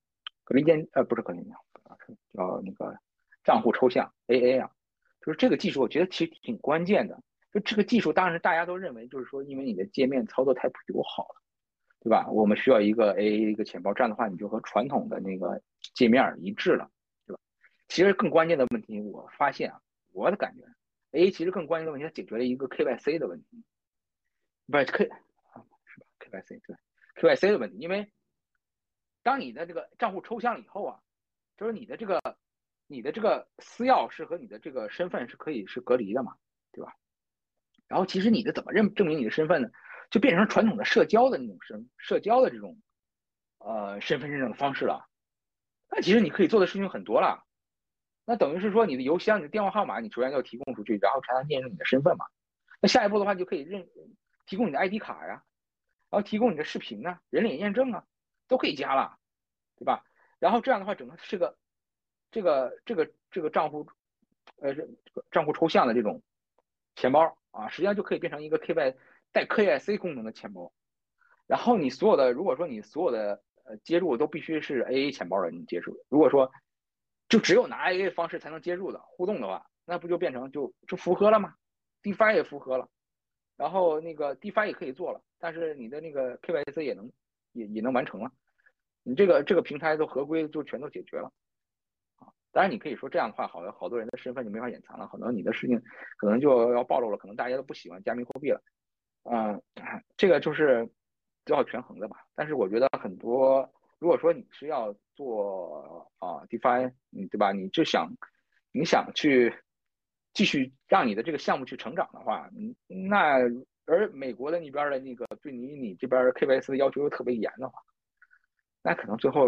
[0.44, 1.52] 可林间呃不是可林间，
[2.34, 2.96] 叫那个。
[3.42, 4.70] 账户抽象 AA 啊，
[5.24, 7.22] 就是这个技术，我觉得其实挺关键的。
[7.54, 11.39] 就这个技术，当时大家都认为，就是说，因为你的界面操作太不友好了，
[12.00, 12.26] 对吧？
[12.28, 15.60] 我们需要一个 AA 一个钱包，这样的话，你就和传统的那个
[15.94, 16.90] 界面一致了，
[17.26, 17.40] 对吧？
[17.88, 19.80] 其实更关键的问题，我发现啊，
[20.12, 20.62] 我的感觉
[21.12, 23.64] ，AA 其实更关键的问题，它解决了一个 KYC 的问题，
[24.66, 25.10] 不是 K，是
[26.00, 26.76] 吧？KYC 对
[27.36, 28.10] KYC 的问题，因为
[29.22, 31.00] 当你的这个账户抽象了以后啊，
[31.56, 32.20] 就是你的这个。
[32.92, 36.34] 你的这个私钥是和你的这个身份是可以是隔离的嘛，
[36.72, 36.92] 对吧？
[37.86, 39.68] 然后其实你的怎么认证明你的身份呢？
[40.10, 42.80] 就变成传统的社交的那种身社交的这种
[43.58, 45.06] 呃身份认证的方式了。
[45.88, 47.44] 那其实你可以做的事情很多了。
[48.24, 52.26] 那等于是说你的邮箱、你的电话号码，你首先要提供出去，然后才能验证你的身份嘛。
[52.80, 53.88] 那下一步的话你就可以认
[54.46, 55.42] 提供你的 ID 卡呀，
[56.10, 58.04] 然后提供你的视频啊、人脸验证啊，
[58.46, 59.18] 都可以加了，
[59.76, 60.04] 对吧？
[60.38, 61.56] 然后这样的话，整个是个
[62.30, 63.86] 这个这个这个账户，
[64.60, 66.22] 呃，这个账户抽象的这种
[66.94, 68.94] 钱包啊，实际上就可以变成一个 KY
[69.32, 70.72] 带 KYC 功能的钱包。
[71.46, 76.50] 然后你所有的，如果说你所有的呃接入都必须是 AA 钱包的你接入，如果说
[77.28, 81.54] 就只有拿 AA 方式才能接入的互动的话，那不就变成就就符合了吗
[82.02, 82.88] ？DeFi 也符合了，
[83.56, 87.10] 然后那个 DeFi 也可以做了，但是你的那个 KYC 也能
[87.52, 88.30] 也也能完成了，
[89.02, 91.32] 你这个这个平台都合规就全都解决了
[92.16, 92.30] 啊。
[92.52, 95.82] 当然你可以说这样的话，好好多人的身份就没法隐藏了，可能你的事情
[96.16, 98.62] 可能就要暴露了，可能大家都不喜欢加密货币了，
[99.32, 99.62] 嗯，
[100.16, 100.88] 这个就是
[101.44, 102.26] 都要权衡的吧。
[102.34, 103.70] 但是我觉得很多。
[103.98, 107.52] 如果说你是要做啊 DeFi，嗯，对吧？
[107.52, 108.10] 你就想
[108.72, 109.54] 你想去
[110.32, 112.74] 继续让你的这个项目去成长的话，嗯，
[113.10, 113.38] 那
[113.84, 117.82] 而美国的那边的那个对你你这边 KYC 的要求又特别严的话，
[118.82, 119.46] 那可能最后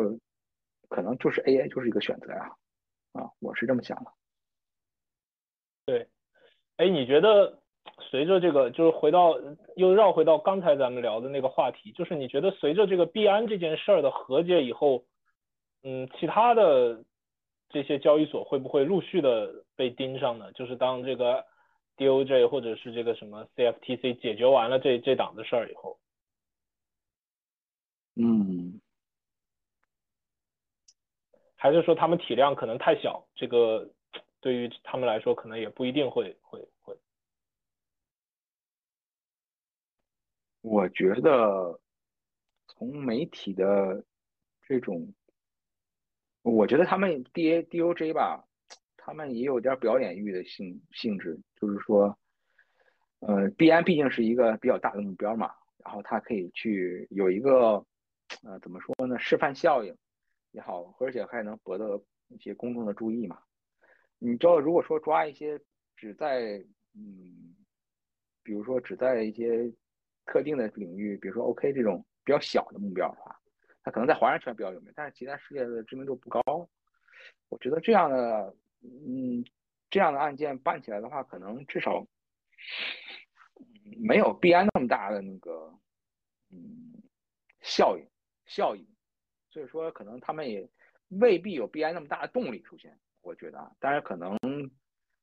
[0.91, 2.55] 可能就是 AI 就是一个选择呀，
[3.13, 4.13] 啊，我是这么想的。
[5.87, 6.09] 对，
[6.77, 7.62] 哎，你觉得？
[8.01, 9.35] 随着这个，就是回到
[9.77, 15.05] 又绕回到刚才咱们聊的那个话题，就是你觉得随着这个币安这件事儿的和解以后，
[15.83, 17.03] 嗯，其他的
[17.71, 20.53] 这些交易所会不会陆续的被盯上呢？
[20.53, 21.45] 就是当这个
[21.97, 25.99] DOJ 或者是这个什么 CFTC 解决完了这这档子事儿以后，
[28.17, 28.79] 嗯，
[31.57, 33.89] 还是说他们体量可能太小，这个
[34.41, 36.95] 对于他们来说可能也不一定会会会。
[40.63, 41.81] 我觉得
[42.69, 44.05] 从媒体的
[44.63, 45.13] 这种，
[46.43, 48.45] 我觉得他们 D A D O J 吧，
[48.97, 52.17] 他们也有点表演欲的性性质，就是说，
[53.19, 55.53] 呃，币安毕竟是一个比较大的目标嘛，
[55.85, 57.85] 然后它可以去有一个，
[58.45, 59.93] 呃，怎么说呢，示范效应
[60.53, 63.43] 也好，而且还能博得一些公众的注意嘛。
[64.21, 65.61] 你知道，如果说抓一些
[65.97, 67.57] 只在，嗯，
[68.45, 69.73] 比如说只在一些。
[70.25, 73.37] 特定的领域，比如说 OK 这种比较小的目标的话，
[73.83, 76.41] 它可能在华人圈比较有名，但是其他世界的知名度不高。
[77.49, 79.45] 我觉得这样的，嗯，
[79.91, 82.07] 这样的案件办起来的话，可能至少
[83.99, 85.75] 没有 BI 那么大的那个，
[86.51, 87.03] 嗯，
[87.61, 88.07] 效应
[88.47, 88.87] 效应。
[89.51, 90.69] 所以说，可能他们也
[91.09, 92.99] 未必有 BI 那么大的动力出现。
[93.21, 94.39] 我觉得，当然可能，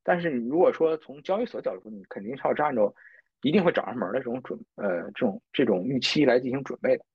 [0.03, 2.93] 但是你如果说从交易所角度，你肯定是要按照。
[3.41, 7.05] 一定会找上门的这种准呃这种这种预期来进行准备的，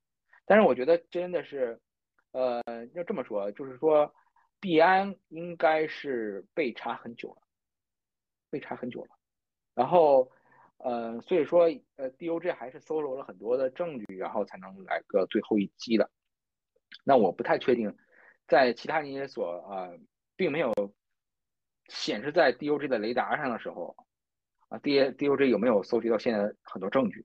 [0.47, 1.79] 但是我觉得真的是，
[2.33, 2.63] 呃
[2.95, 4.11] 要这么说，就是说
[4.59, 7.43] 币安应该是被查很久了，
[8.49, 9.09] 被查很久了，
[9.75, 10.31] 然后
[10.79, 11.65] 呃所以说
[11.97, 16.11] 呃 DOJ 还是搜罗了很多的证据，然后才能来个最后一击的。
[17.05, 17.95] 那我不太确定，
[18.49, 19.91] 在其他那些所啊
[20.37, 20.73] 并没有
[21.89, 23.95] 显示在 DOJ 的雷达上的时候。
[24.69, 27.25] 啊 D A D O J 有没有搜集到现在很多证据？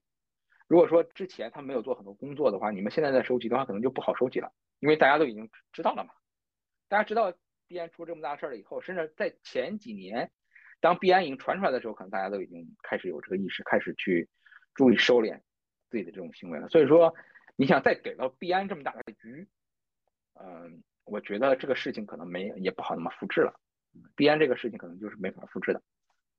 [0.66, 6.12] 如果说之前他没有做很多工作的话，你们现在在收集的话，可能就不好收集了，因为大家都已经知道了嘛。
[6.88, 7.32] 大家知道
[7.66, 10.30] 币安出这么大事儿了以后，甚至在前几年，
[10.80, 14.28] 当币安已经传出来的时候，可能大家都已经开始有这个意识，开始去
[14.74, 15.40] 注意收敛
[15.88, 16.68] 自己的这种行为了。
[16.68, 17.14] 所以说，
[17.56, 19.48] 你想再给到币安这么大的局，
[20.34, 23.58] 嗯，我觉得这个事情可能没也不好那么复制了。
[24.14, 25.82] 币安这个事情可能就是没法复制的，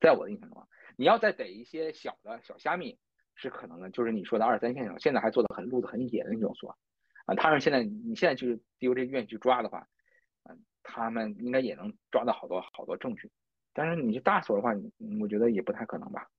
[0.02, 0.68] 在我的印象中啊。
[0.98, 3.00] 你要再逮一些小的小虾米
[3.34, 6.78] 是可能的，就是你说的二三线，现在还做的很路子很野的那种所，
[7.26, 9.88] 啊，他们现在你现在去 DOJ 愿意去抓的话，
[10.44, 13.32] 嗯，他们应该也能抓到好多好多证据，
[13.74, 14.72] 但是你是大所的话，
[15.22, 16.30] 我觉得也不太可能吧？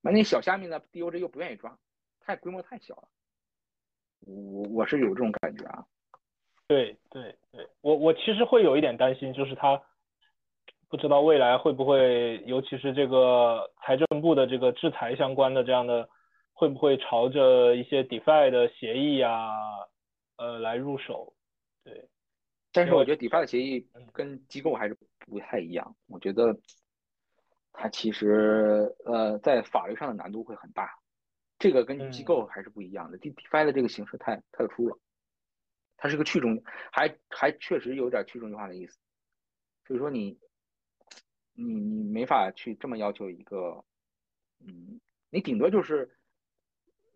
[0.00, 1.78] 那那小虾米呢，DOJ 又不愿意抓，
[2.20, 3.08] 太规模太小了，
[4.26, 5.84] 我我是有这种感觉啊。
[6.66, 9.80] 对对对，我我其实会有一点担心，就是他。
[10.90, 16.08] 不知道未来会不会，尤其是这个财政部的这个制裁相关的这样的，
[16.52, 19.52] 会不会朝着一些 DeFi 的协议呀，
[20.36, 21.32] 呃，来入手？
[21.84, 22.08] 对，
[22.72, 25.94] 但是我觉得 DeFi 的协议跟机构还是不太一样。
[26.08, 26.58] 我觉得
[27.72, 30.90] 它其实呃，在法律上的难度会很大，
[31.60, 33.18] 这个跟机构还是不一样的。
[33.18, 34.98] DeFi 的这个形式太特殊了，
[35.96, 36.60] 它是个去中，
[36.90, 38.98] 还还确实有点去中心化的意思，
[39.86, 40.36] 所以说你。
[41.62, 43.84] 你你没法去这么要求一个，
[44.60, 44.98] 嗯，
[45.28, 46.10] 你顶多就是，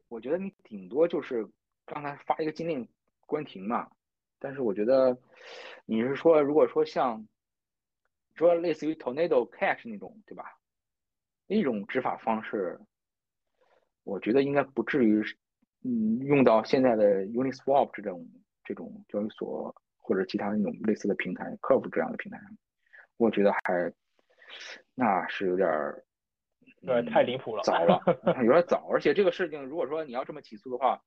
[0.08, 1.48] 我觉得你顶多就是
[1.86, 2.86] 刚才发一个禁令
[3.26, 3.90] 关停嘛，
[4.38, 5.18] 但是我觉得
[5.86, 7.26] 你是说，如果说像
[8.34, 10.44] 说类似于 Tornado Cash 那种，对吧？
[11.46, 12.78] 那种执法方式，
[14.02, 15.22] 我觉得应该不至于，
[15.82, 18.28] 嗯，用到现在的 Uniswap 这种
[18.62, 22.56] 这种交易所或者其他那种类似的平台客服这样的平台上，
[23.16, 23.92] 我觉得还
[24.94, 26.04] 那是有点儿，
[26.80, 28.00] 有点太离谱了，早了，
[28.44, 28.88] 有点早。
[28.90, 31.00] 而且这个事情，如果说你要这么起诉的话，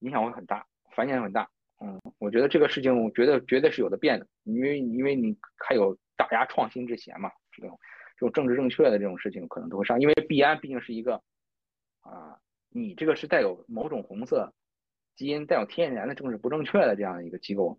[0.00, 1.48] 影响会很大，反响很大。
[1.80, 5.36] 嗯，我觉得这个事情，我觉得绝对是有的变的，因为因为你
[5.66, 7.78] 还有打压创新之嫌嘛，这种
[8.16, 11.22] 这种政治正确的这种事情可能都会上，因为币安毕竟是一个
[12.00, 12.38] 啊，
[12.70, 14.52] 你这个是带有某种红色
[15.16, 17.78] 基因、带有天然的政治不正确的这样的一个机构，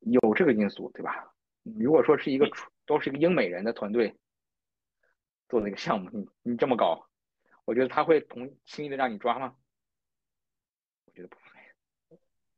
[0.00, 1.32] 有这个因素，对吧？
[1.78, 2.48] 如果说是一个
[2.90, 4.16] 都是一个英美人的团队
[5.48, 7.06] 做的一个项目，你你这么搞，
[7.64, 9.54] 我觉得他会同轻易的让你抓吗？
[11.06, 11.42] 我觉得不会。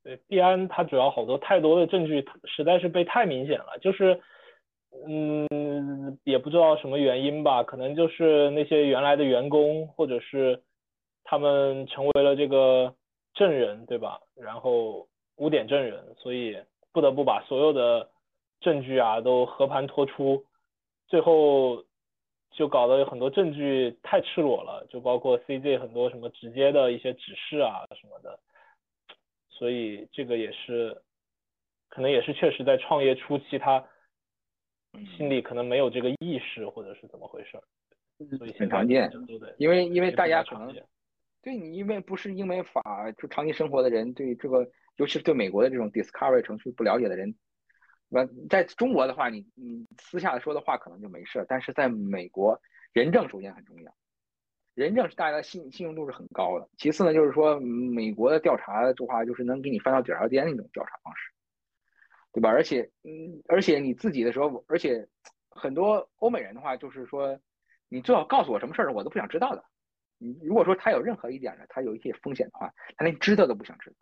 [0.03, 3.79] 对币安，它主要好多太多的证据，实在是被太明显了。
[3.83, 4.23] 就是，
[5.07, 10.63] 嗯，也不知道什么原因吧，可能就是那些原来的员工，或者是
[11.25, 12.97] 他们成为了这个
[13.35, 14.19] 证人，对吧？
[14.35, 15.07] 然后
[15.37, 16.57] 污点证人，所以
[16.91, 18.11] 不得不把所有的
[18.63, 20.45] 证据啊都和盘托出，
[21.09, 21.85] 最后
[22.51, 28.39] 就搞得有很多证据太赤裸了，就包括 CZ 很多什么直接的一些指示啊什么的。
[29.49, 31.03] 所以这个也是，
[31.89, 33.85] 可能也是确实在创业初期，他
[35.17, 37.63] 心里可能没有这个意识，或者是怎么回事儿。
[38.39, 39.11] 所以很常见，
[39.59, 40.75] 因为因为大家可能
[41.43, 47.35] 对你，因为不是英美法就长期生活的人，对这个，尤其是对美国的这种 Discovery 程序不了解的人，
[48.15, 52.61] 那在中国的话，你你私下说的话可能就没事，但是在美国，
[52.93, 53.95] 人证首先很重要。
[54.75, 61.33] 人证是大家信信用度是很高的，其次呢，就是说美国的调查的话，就是能给你翻到底儿朝天那种调查方式，
[62.33, 62.51] 对吧？
[62.51, 65.09] 而且，嗯，而且你自己的时候，而且
[65.49, 67.39] 很多欧美人的话，就是说，
[67.89, 69.65] 你最好告诉我什么事儿，我都不想知道的。
[70.19, 73.97] 你如果说他有任何一点呢，他有一些风险的话，他连知道都不想知道。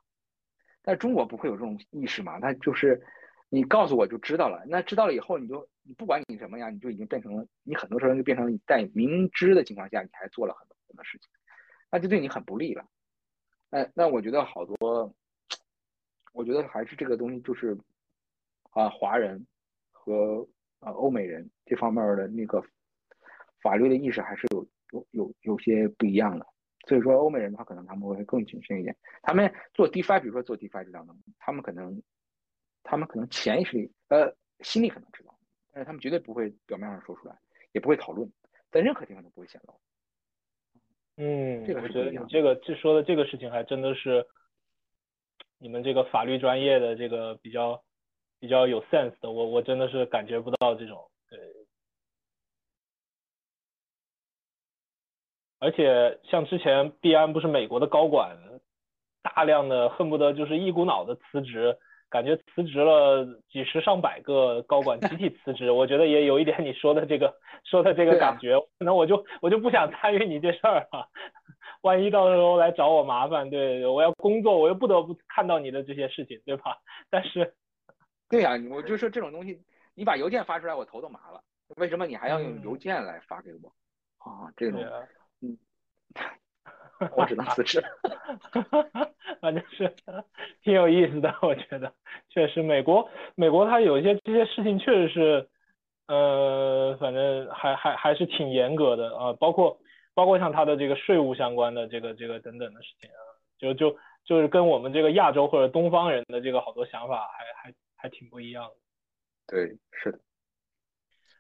[0.83, 2.41] 但中国不会有这种意识嘛？
[2.41, 3.03] 他就是
[3.51, 5.69] 你告诉我就知道了，那知道了以后，你就。
[5.83, 11.29] 你不管你什么呀，你就已经变成了你很多时候就变成了你在明知的情况下，你还做了很多很多事情，
[11.91, 12.85] 那就对你很不利了。
[13.71, 15.13] 哎，那我觉得好多，
[16.35, 17.77] 我觉得还是这个东西就是
[18.73, 19.45] 啊，华人
[19.91, 20.47] 和
[20.81, 22.63] 啊欧美人这方面的那个
[23.63, 26.47] 法律的意识还是有有有有些不一样的。
[26.87, 28.95] 所以说，欧美人的话可能他们会更谨慎一点。
[29.23, 32.01] 他们做 DeFi，比如说做 DeFi 这样的，他们可能
[32.83, 35.35] 他们可能潜意识里呃心里可能知道。
[35.73, 37.39] 但是他们绝对不会表面上说出来，
[37.71, 38.29] 也不会讨论，
[38.73, 39.81] 在任何地方都不会显露。
[41.17, 44.27] 嗯，这个我觉得你这个这说的这个事情还真的是
[45.59, 47.85] 你们这个法律专业的这个比较
[48.41, 51.39] 比较有 sense 的，我我真的是感觉不到这种对。
[55.61, 58.37] 而且像之前币安不是美国的高管
[59.23, 61.79] 大量的恨不得就是一股脑的辞职。
[62.11, 67.33] 感觉辞职了几十上百个高管集体辞职，我觉得也有一点你说的这个
[67.65, 71.09] 说的这个感觉，可能我就我就不想参与你这事儿了，
[71.83, 76.77] 万一到时候来找我麻烦，对，我要工作，我又不得不看到你的这些事情，对吧？
[77.09, 77.55] 但是，
[78.29, 79.63] 对呀，我就说这种东西，
[79.95, 81.41] 你把邮件发出来，我头都麻了，
[81.77, 83.73] 为什么你还要用邮件来发给我？
[84.19, 84.85] 啊，这种，
[85.41, 85.57] 嗯。
[87.17, 87.83] 我只能辞职，
[89.41, 89.91] 反正是
[90.63, 91.91] 挺有意思的，我觉得
[92.29, 95.49] 确实美国美国它有一些这些事情确实是，
[96.09, 99.81] 呃，反正还还还是挺严格的啊，包括
[100.13, 103.17] 包括像它的这个税务相关的这个这个等等的事情啊，
[103.59, 103.97] 就就
[104.27, 108.75] 就是跟我们这个亚洲或者东方人的这个好多想法还还还挺不一样的。
[109.47, 110.19] 对，是的。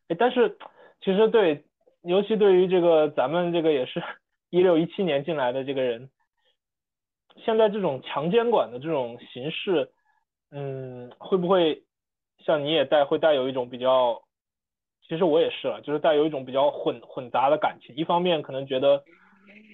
[0.08, 0.56] 哎，但是
[1.02, 1.66] 其实对，
[2.00, 4.02] 尤其对于这个咱们这个也是。
[4.50, 6.10] 一六一七年进来的这个人，
[7.44, 9.90] 现在这种强监管的这种形式，
[10.50, 11.82] 嗯，会不会
[12.44, 14.20] 像你也带会带有一种比较，
[15.06, 17.94] 其实我也是了，就是带有一种比较混混杂的感情。
[17.94, 19.02] 一方面可能觉得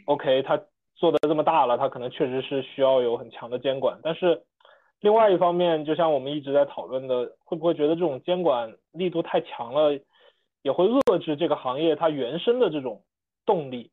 [0.05, 0.61] ，OK，他
[0.95, 3.99] 做的这么大了，他可能确实是需要有很强的监管。
[4.03, 4.43] 但是
[5.01, 9.99] 另外一方面，就像我们一直在讨论的，会不会觉得这种监管力度太强了，
[10.61, 13.03] 也会遏制这个行业它原生的这种
[13.47, 13.91] 动力？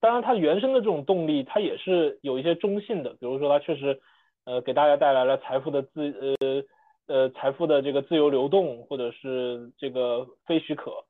[0.00, 4.00] 当然，它原生的这种动力，它也是有一些中性的，比如说它确实，
[4.44, 11.04] 呃，给大家带来了财富的自呃呃财富的这个自由流动，或者是这个非许可。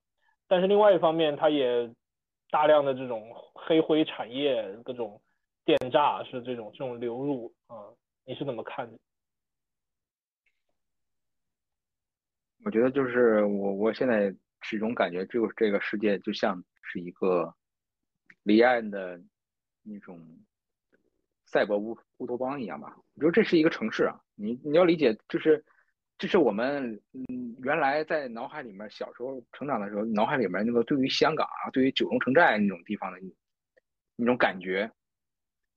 [0.47, 1.93] 但是另外一方面，它也
[2.51, 5.21] 大量的这种黑灰产业，各种
[5.67, 7.93] 电诈是这种这种流入啊，
[8.25, 8.99] 你是怎么看的？
[12.65, 17.55] 我觉得就是我我现在始终感觉，这个这个世界就像是一个。
[18.43, 19.21] 离岸的
[19.83, 20.21] 那种
[21.47, 22.97] 赛博乌乌托邦一样吧。
[23.15, 25.65] 我觉得这是一个城市啊，你你要理解，就是
[26.19, 33.19] 这是我们嗯原来在脑海里面小时候成长的时候，脑海里面那个对于香港啊，对于九龙城寨那种地方的
[34.17, 34.91] 那种感觉，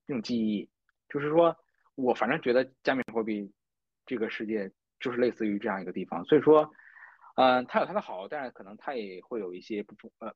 [0.05, 0.69] 那种记忆，
[1.09, 1.55] 就是说
[1.95, 3.51] 我反正觉得加密货币
[4.05, 6.71] 这个世界就是类似于这样一个地方，所以说。
[7.35, 10.35] 嗯，它有它的好，但是可能它也会有一些不不呃，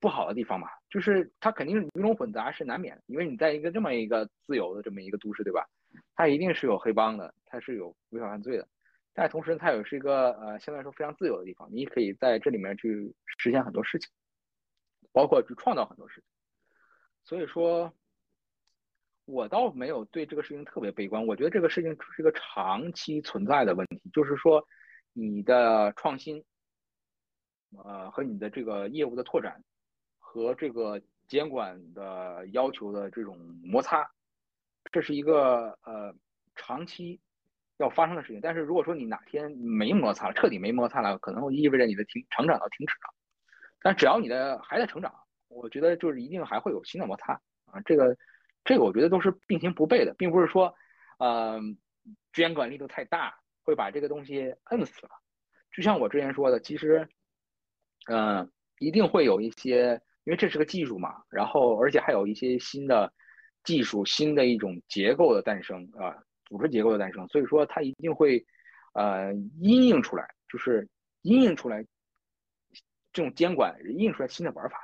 [0.00, 0.68] 不好的地方嘛。
[0.90, 5.66] 就是它肯定鱼龙混杂是难免的，因为你在一个这么一个自由的这么一个都市，对吧？
[6.14, 8.68] 它一定是有黑帮的，它是有违法犯罪的。
[9.12, 14.10] 但同时，它也是一个呃相对来说非常自由的地方，你可以在这里面去实现很多事情，
[15.12, 16.24] 包括去创造很多事情。
[17.24, 17.92] 所以说，
[19.24, 21.26] 我倒没有对这个事情特别悲观。
[21.26, 24.66] 我觉得这个事情是一个长期存在的问题，就是说。
[25.16, 26.42] 你的创新，
[27.82, 29.62] 呃，和你的这个业务的拓展，
[30.18, 34.08] 和这个监管的要求的这种摩擦，
[34.92, 36.14] 这是一个呃
[36.54, 37.20] 长期
[37.78, 38.40] 要发生的事情。
[38.40, 43.14] 但是如果说你哪天没摩擦了，彻底没摩擦了，可能会意味着你的停成长要停止了。
[43.80, 45.12] 但只要你的还在成长，
[45.48, 47.32] 我觉得就是一定还会有新的摩擦
[47.66, 47.80] 啊。
[47.84, 48.16] 这个
[48.64, 50.74] 这个我觉得都是并行不悖的，并不是说
[51.18, 51.58] 呃
[52.32, 53.34] 监管力度太大。
[53.66, 55.12] 会把这个东西摁死了，
[55.72, 57.08] 就像我之前说的，其实，
[58.10, 63.12] 嗯，一定会有一些，因为这是个技术嘛，然后而且还有一些新的
[63.62, 68.44] 技术、新的一种结构的诞生啊，组织结构的诞生，所以说它一定会，
[68.94, 70.88] 呃，阴映出来，就是
[71.22, 71.84] 阴映出来
[73.12, 74.76] 这种监管，阴映出来新的玩法。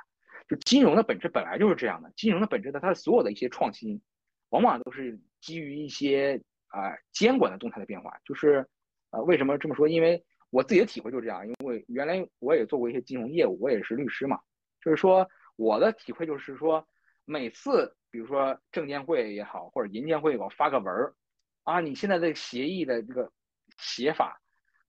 [0.47, 4.01] 就金融的本质本来就是这样的，金融的本质的它的所有的一些创新，
[4.49, 6.41] 往往都是基于一些。
[6.73, 8.65] 啊，监管的动态的变化，就是，
[9.09, 9.89] 呃，为什么这么说？
[9.89, 11.47] 因为我自己的体会就是这样。
[11.47, 14.39] 因为原来我也做过一些金融业务，我也是律师嘛。
[14.79, 16.87] 就是说，我的体会就是说，
[17.25, 21.15] 每次比如说证监会也好，或者银监会给我发个文儿，
[21.63, 23.31] 啊，你现在的协议的这个
[23.79, 24.39] 写法，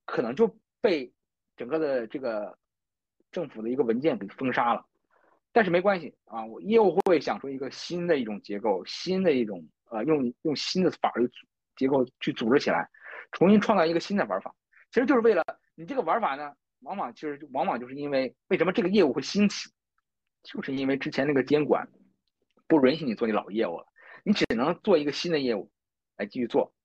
[0.05, 1.11] 可能就被
[1.57, 2.55] 整个的这个
[3.31, 4.85] 政府的一个文件给封杀了。
[5.51, 11.27] 但是没关系啊，我业务会想出一个新的一种结构，新的一种呃，用用新的法律。
[11.75, 12.87] 结构去组织起来，
[13.31, 14.53] 重新创造一个新的玩法，
[14.93, 19.71] 其实就是为了你这个玩法呢，往往其实往往就是因为为什么这个业务会兴起，
[20.43, 21.89] 就是因为之前那个监管
[22.67, 23.87] 不允许你做你老业务了，
[24.23, 25.71] 你只能做一个新的业务
[26.15, 26.75] 来继续做，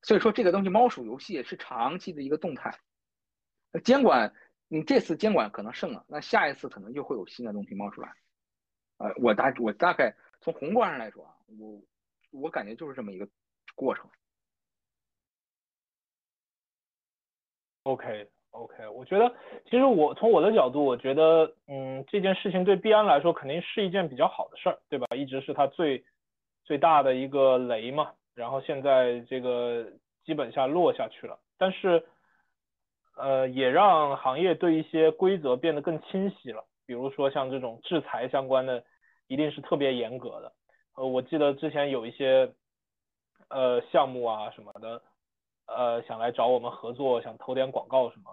[0.00, 2.80] 所以说这个东西猫鼠游戏是长期的一个动态，
[3.84, 4.32] 监管
[4.68, 8.14] 你这次监管可能胜了，那下一次可能又会有新的东西冒出来，
[8.96, 11.82] 呃，我大我大概从宏观上来说啊，我
[12.30, 13.28] 我感觉就是这么一个
[13.74, 14.08] 过程。
[17.84, 25.06] OK OK，我觉得其实我从我的角度，我觉得嗯这件事情对币安来说肯定是一件比较好的事儿，对吧？
[25.16, 26.04] 一直是它最
[26.64, 29.86] 最大的一个雷嘛，然后现在这个
[30.24, 32.04] 基本下落下去了，但是
[33.16, 38.84] 呃也让行业对一些规则变得更清晰了，比如说像这种制裁相关的，
[39.28, 40.52] 一定是特别严格的。
[40.94, 42.52] 呃，我记得之前有一些
[43.48, 45.02] 呃项目啊什么的。
[45.76, 48.30] 呃，想来找我们合作，想投点广告什么，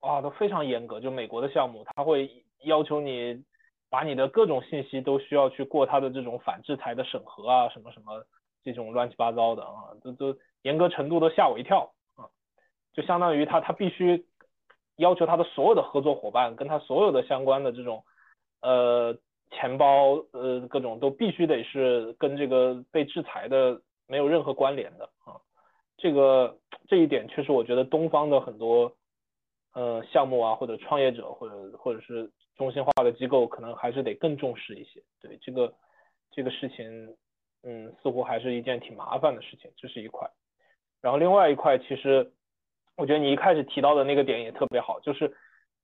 [0.00, 1.00] 啊，都非常严格。
[1.00, 2.30] 就美国的项目，他会
[2.64, 3.42] 要求你
[3.90, 8.24] 把你的各种信息都需要去过他的这种反制裁的审核啊，什么什么
[8.62, 12.28] 这种乱七八糟的啊，都都严格程度都吓我一跳啊。
[12.92, 14.26] 就相当于他他必须
[14.96, 18.04] 要求他的所有的合作伙伴跟他所有的相关的这种
[18.60, 19.16] 呃
[19.50, 25.38] 钱包呃各种都必须得是跟这个被制裁的没有任何关联的啊。
[25.98, 28.90] 这个这一点确实，我觉得东方的很多
[29.74, 35.02] 呃项目啊，或者创业者，或者或者是中心化的机构，可能还是得更重视一些。
[35.20, 35.74] 对这个
[36.30, 37.14] 这个事情，
[37.64, 40.30] 嗯，似乎还是一件挺麻烦的事情，这是一块。
[41.02, 42.32] 然后另外一块，其实
[42.96, 45.36] 我觉得你一开始提到的那个点也特别好，就是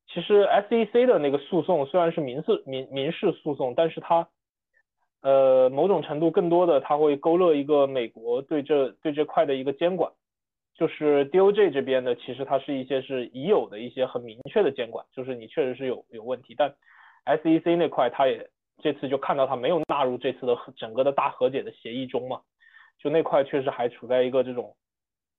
[0.06, 4.28] 其实 SEC 的那个诉讼虽然是民事民民事诉讼，但是它
[5.24, 10.12] 呃，某种程度更多的，它会勾勒一个美国对这对这块的一个监管，
[10.74, 16.70] 就是 DOJ 这边的，其实它是一些是已有的一些很明确的监管，就是你确实是有有问题，但
[17.24, 18.46] SEC 那块，它也
[18.82, 22.42] 这次就看到它没有纳入这次的整个的大和解的协议中嘛，
[22.98, 24.76] 就那块确实还处在一个这种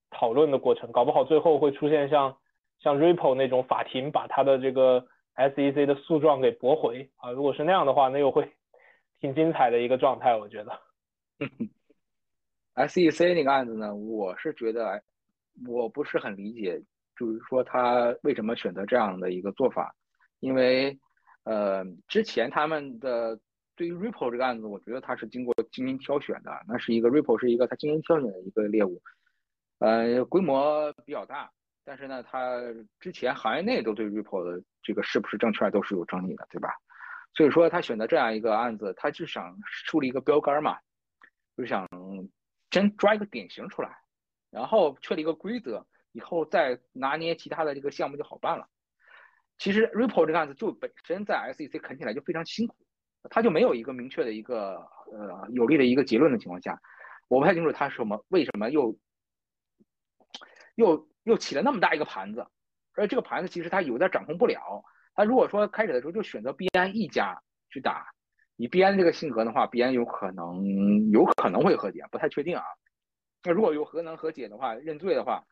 [0.09, 2.35] 讨论的过程，搞不好最后会出现像
[2.79, 5.05] 像 Ripple 那种法庭把它的这个
[5.35, 7.07] SEC 的诉状给驳回。
[7.17, 8.49] 啊，如果是那样的话，那又会。
[9.25, 10.79] 挺精彩的一个状态，我觉得。
[12.75, 15.01] SEC 那个案子呢，我是觉得
[15.67, 16.79] 我不是很理解，
[17.17, 19.95] 就是说他为什么选择这样的一个做法，
[20.41, 20.95] 因为
[21.43, 23.39] 呃，之前他们的
[23.75, 29.01] 对于 Ripple 这个案子，我觉得它是经过精心挑选的，那是一个 Ripple 是一个它精心挑选的一个猎物，
[29.79, 31.49] 呃，规模比较大，
[31.83, 32.61] 但是呢，它
[32.99, 36.69] 之前行业内都对 Ripple 的这个是不是证券都是有争议的，对吧？
[37.35, 40.77] 所以说他选择这样一个案子，他就想树立一个标杆嘛，
[41.57, 41.87] 就想
[42.69, 43.97] 真抓一个典型出来，
[44.49, 48.67] 然后确立一个规则，以后再拿捏其他的这个项目就好办了。
[49.57, 52.75] 其实 Ripple 这个案子就本身在 SEC 啃起来就非常辛苦。
[53.29, 54.75] 他就没有一个明确的一个
[55.11, 56.79] 呃有利的一个结论的情况下，
[57.27, 58.95] 我不太清楚他什么为什么又
[60.75, 62.45] 又又起了那么大一个盘子，
[62.93, 64.83] 而这个盘子其实他有点掌控不了。
[65.15, 68.05] 他如果说开始的时候就选择币安一家去打，
[68.57, 72.63] 以币安这个性格的话，，BN 有可能有可能会和解，不太确定啊。
[73.43, 75.45] 那如果有可能和解的话，认罪的话，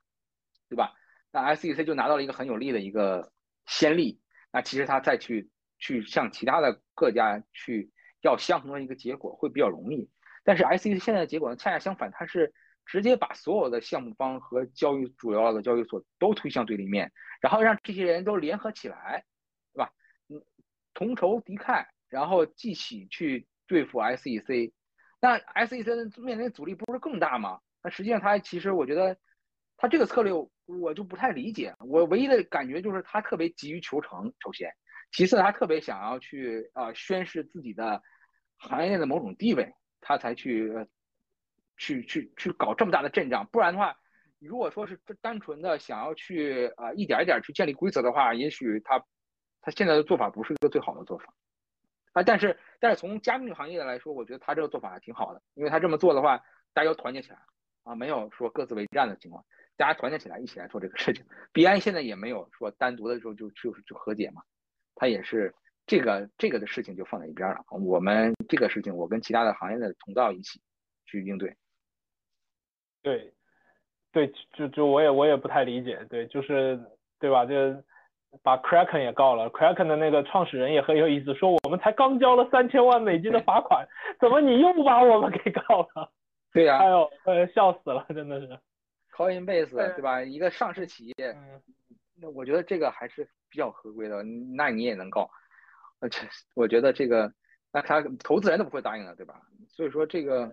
[0.70, 0.94] 对吧？
[1.32, 3.32] 那 SEC 就拿到了一个很有利的一个
[3.66, 4.22] 先例。
[4.52, 5.50] 那其实他再去。
[5.80, 7.92] 去向其他的各家去
[8.22, 10.10] 要相同的一个结果会比较容易，
[10.46, 12.54] 但是 SEC 现在的结果呢，恰恰相反，它是
[12.86, 17.12] 直接把所有的项目方和交易主要的交易所都推向对立面，
[17.42, 19.26] 然后让这些人都联合起来，
[20.94, 24.72] 同仇敌忾，然后一起去对付 SEC，
[25.20, 27.60] 那 SEC 面临的阻力不是更大吗？
[27.84, 29.18] 那实际上他其实我觉得
[29.78, 30.32] 他这个策略
[30.66, 34.72] 我就不太理解，我唯一的感觉就是他特别急于求成，首先。
[35.12, 38.02] 其次，他特别想要去啊宣示自己的
[38.58, 39.72] 行业的某种地位，
[40.02, 40.74] 他才去
[41.78, 43.46] 去去去搞这么大的阵仗。
[43.52, 43.96] 不然的话，
[44.40, 49.04] 如果说是单纯的想要去啊一点一点去建立规则的话，也许他
[49.64, 51.34] 他现在的做法不是一个最好的做法
[52.12, 52.22] 啊。
[52.22, 56.40] 但是但是从加密行业来说，我觉得他这个做法还挺好的，因为他这么做的话，
[56.74, 57.40] 大家团结起来
[57.84, 59.44] 啊，没有说各自为战的情况，
[59.78, 61.26] 大家团结起来一起来做这个事情。
[61.52, 64.44] 币安现在也没有说单独的时候就就就和解嘛。
[64.96, 65.56] 他也是
[65.88, 67.66] 这个这个的事情就放在一边了。
[67.70, 70.62] 我们这个事情，我跟其他的行业的同道一起
[71.06, 71.58] 去应对。
[73.02, 73.34] 对，
[74.12, 76.80] 对，就就我也我也不太理解，对，就是
[77.20, 77.46] 对吧？
[77.46, 77.54] 就
[78.42, 83.88] 把 Kraken 也告了，Kraken 的那个创始人也很有意思，说我们才刚交了三千万美金的罚款，
[84.20, 86.12] 怎么你又把我们给告了？
[86.52, 88.60] 对呀，哎呦，呃，笑死了，真的是。
[89.16, 90.24] Coinbase 对吧？
[90.24, 91.36] 一个上市企业，
[92.20, 93.30] 那我觉得这个还是。
[93.54, 95.30] 比较合规的，那你也能告？
[96.00, 97.32] 而且我觉得这个，
[97.72, 99.40] 那他投资人都不会答应的，对吧？
[99.70, 100.52] 所以说这个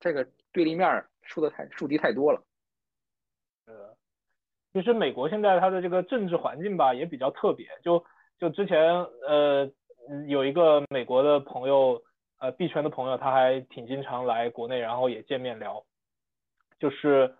[0.00, 2.42] 这个对立面树的太树敌太多了。
[4.72, 8.04] 其实美国现在它的这个政治环境吧也比较特别，就
[8.38, 9.70] 就之前呃
[10.28, 12.00] 有一个美国的朋友，
[12.38, 15.82] 呃币圈的朋友，他还挺经常来国内，然后也见面聊，
[16.78, 17.34] 就是。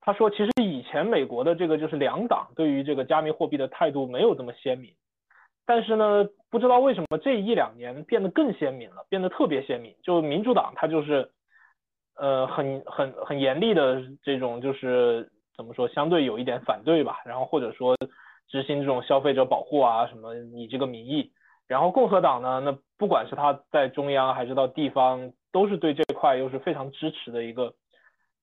[0.00, 4.90] 他说，其实以前美国的这个就是两党对于这个加密货币的态度没有这么鲜明，
[5.66, 9.94] 但是呢，不知道为什么这一两年变得更鲜明了，变得特别鲜明。
[10.02, 11.30] 就民主党，他就是，
[12.14, 17.94] 呃，很很很严厉的这种，就是怎么说，相对有一点反对吧，然后或者说
[18.48, 21.30] 执行这种消费者保护啊什么，以这个名义。
[21.66, 27.74] 然后共和党呢，那不管是他在中央还是到地方，都是对这块又是非常支持的一个。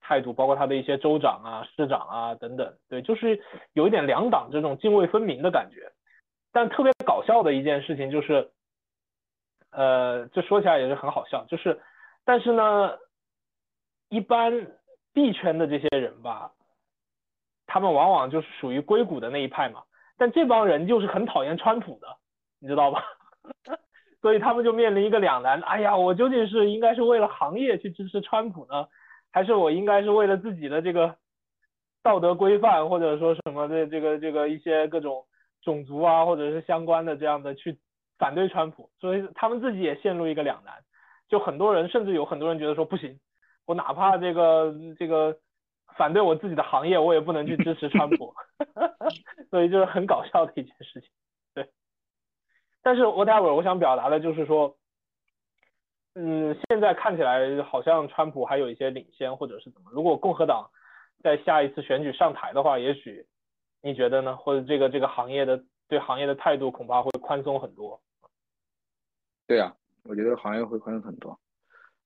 [0.08, 3.42] 态度包括他的一些州长啊、市长啊等等，对，就是
[3.74, 5.92] 有一点两党这种泾渭分明的感觉。
[6.52, 8.52] 但特别搞笑的一件事情就是，
[9.72, 11.82] 呃，这说起来也是很好笑，就是，
[12.24, 12.92] 但是呢，
[14.10, 14.68] 一般
[15.12, 16.52] 币圈的这些人吧，
[17.76, 19.82] 他们往往就是属于硅谷的那一派嘛，
[20.18, 22.08] 但这帮人就是很讨厌川普的，
[22.62, 23.04] 你知道吧？
[24.24, 28.88] 所以他们就面临一个两难，哎呀，我究竟是应该是为了行业去支持川普呢？
[29.30, 31.18] 还是我应该是为了自己的这个
[32.02, 35.26] 道德规范，或者说什么的这个这个一些各种
[35.62, 37.78] 种族啊，或者是相关的这样的去
[38.18, 40.76] 反对川普，所以他们自己也陷入一个两难。
[41.28, 43.20] 就很多人，甚至有很多人觉得说不行，
[43.66, 45.36] 我哪怕这个这个
[45.98, 48.34] 反对我自己的行业，我也不能去支持川普。
[49.52, 51.10] 所以就是很搞笑的一件事情。
[51.54, 51.70] 对，
[52.82, 54.78] 但是 whatever，我想表达的就是说。
[56.18, 59.92] 嗯，现在看起来好像川普还有一些领先，或者是怎么？
[59.92, 60.72] 如果共和党
[61.22, 63.28] 在下一次选举上台的话，也许
[63.82, 64.34] 你觉得呢？
[64.38, 68.02] 或者这个这个行业的对行业的态度恐怕会宽松很多。
[69.46, 69.76] 对呀，
[70.06, 71.38] 我觉得行业会宽松很多。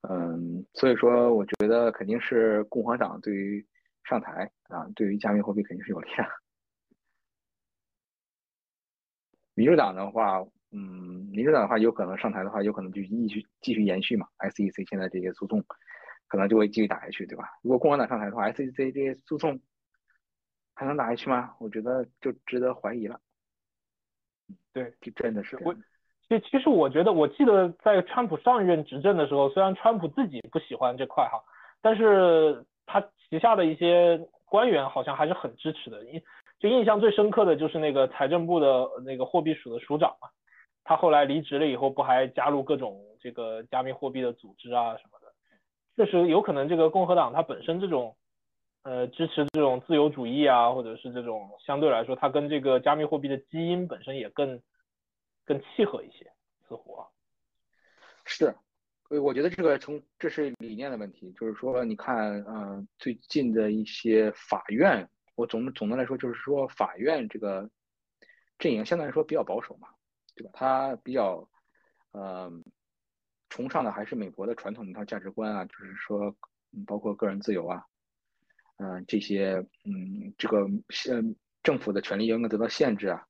[0.09, 3.63] 嗯，所以说我觉得肯定是共和党对于
[4.09, 6.25] 上台啊，对于加密货币肯定是有利的。
[9.53, 10.43] 民主党的话。
[10.71, 14.27] 嗯，民主党的话有可能上台的话，有可能就继续继续延续嘛。
[14.37, 15.65] SEC 现在这些诉讼
[16.27, 17.45] 可能就会继续打下去，对吧？
[17.63, 19.59] 如果共和党上台的话，SEC 这些诉讼
[20.75, 21.55] 还能打下去吗？
[21.59, 23.19] 我觉得就值得怀疑了。
[24.71, 25.57] 对，真的是。
[25.63, 25.81] 我其
[26.29, 31.43] 实其实我觉得，我记得在川普上任执政的时候，虽然川普自己不喜欢这块哈，
[31.81, 36.03] 但是他旗下的一些官员好像还是很支持的。
[36.05, 36.21] 印
[36.59, 40.27] 就印象最深刻的就是那个财政部的那个货币署的署长嘛，
[40.83, 45.31] 他后来离职了以后，不还加入各种这个加密货币的组织啊什么的。
[45.95, 48.15] 确实有可能这个共和党它本身这种
[48.83, 54.59] 呃支持这种自由主义啊，或者是这种相对来说，它跟这个加密货币的基因本身也更。
[55.45, 56.31] 更契合一些，
[56.67, 57.07] 似乎啊，
[58.23, 58.53] 是，
[59.09, 67.67] 对我觉得这个从这是理念的问题，就是说，你看，嗯，最近的一些法院，我总总的来说就是说，法院这个
[68.59, 69.87] 阵营相对来说比较保守嘛，
[70.35, 70.51] 对吧？
[70.53, 71.49] 他比较，
[72.11, 72.51] 呃，
[73.49, 76.35] 崇尚的还是美国的传统一套价值观啊，就是说，
[76.85, 77.83] 包括个人自由啊，
[78.77, 79.55] 嗯，这些，
[79.85, 83.25] 嗯，这个现政府的权利应该得到限制啊。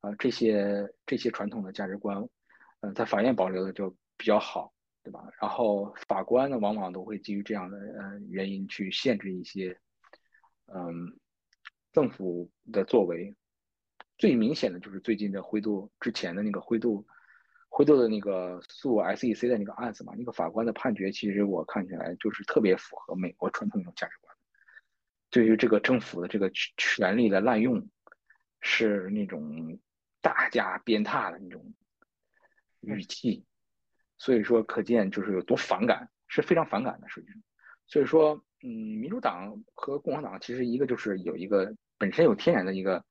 [0.00, 2.24] 啊，这些这些传统的价值观，
[2.82, 4.72] 嗯，在法院保留的就比较好，
[5.08, 5.26] 对吧？
[5.40, 9.80] 然后法官呢，往往都会基于这样的呃原因去限制一些，
[10.66, 11.18] 嗯，
[11.94, 13.34] 政府的作为。
[14.18, 17.06] 最明显的就是最近的灰度之前的那个灰度，
[17.70, 24.36] 灰度的那个诉 SEC 的那个案子嘛，那个法官的判决，其实我看起来就是特别符合美国传统那种价值观，
[25.30, 27.88] 对于这个政府的这个权力的滥用，
[28.60, 29.78] 是那种。
[30.20, 31.72] 大加鞭挞的那种
[32.80, 33.46] 语气，
[34.18, 37.36] 所以说可见就是有多反感，是非常反感的实际上。
[37.86, 43.02] 所以说，嗯，民主党和共和党其实一个就是有一个本身有天然的一个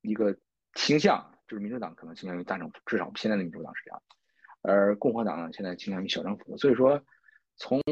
[0.00, 0.34] 一个
[0.74, 4.02] 倾向，就是民主党可能倾向于大政府，至少现在的民主党是这样，
[4.62, 6.56] 而共和党呢现在倾向于小政府。
[6.56, 7.02] 所以说，
[7.56, 7.82] 从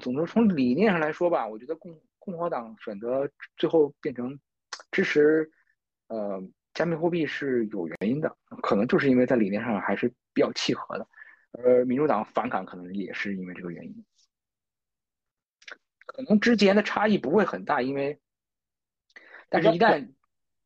[0.00, 4.38] 总之从理念上来说吧，我觉得共共和党选择最后变成
[4.90, 5.50] 支持，
[6.08, 6.42] 呃。
[6.74, 11.06] 加密货币是有原因的，可能就是因为在理念上还是比较契合的，
[11.52, 14.04] 而民主党反感可能也是因为这个原因，
[16.06, 18.20] 可能之间的差异不会很大，因为，
[19.48, 20.12] 但是一旦，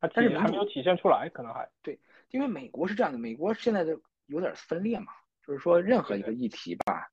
[0.01, 5.13] 但是还没有体现出来，可能还对，因为美国是这样的，美国现在的有点分裂嘛，
[5.47, 6.33] 就是说任何一个。
[6.33, 7.11] 议题吧，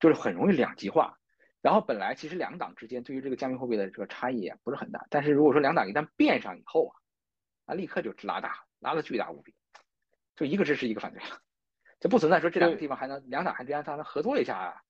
[0.00, 1.18] 就是很容易两极化，
[1.62, 6.94] 然后本来其实两党之间对于这个加密货币的这个差异也不是很大，但是如果说两党一旦变上以后啊。
[7.68, 9.54] 啊，立刻就拉大，拉的巨大无比，
[10.36, 11.22] 就一个支持一个反对。
[11.22, 11.38] 了，
[12.00, 14.82] 就不存在说这两个地方还能两党还之间才能合作一下啊。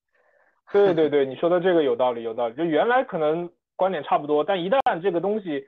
[0.71, 2.55] 对对对，你说的这个有道理，有道理。
[2.55, 5.67] 就原来可能观点差不多，但一旦这个东西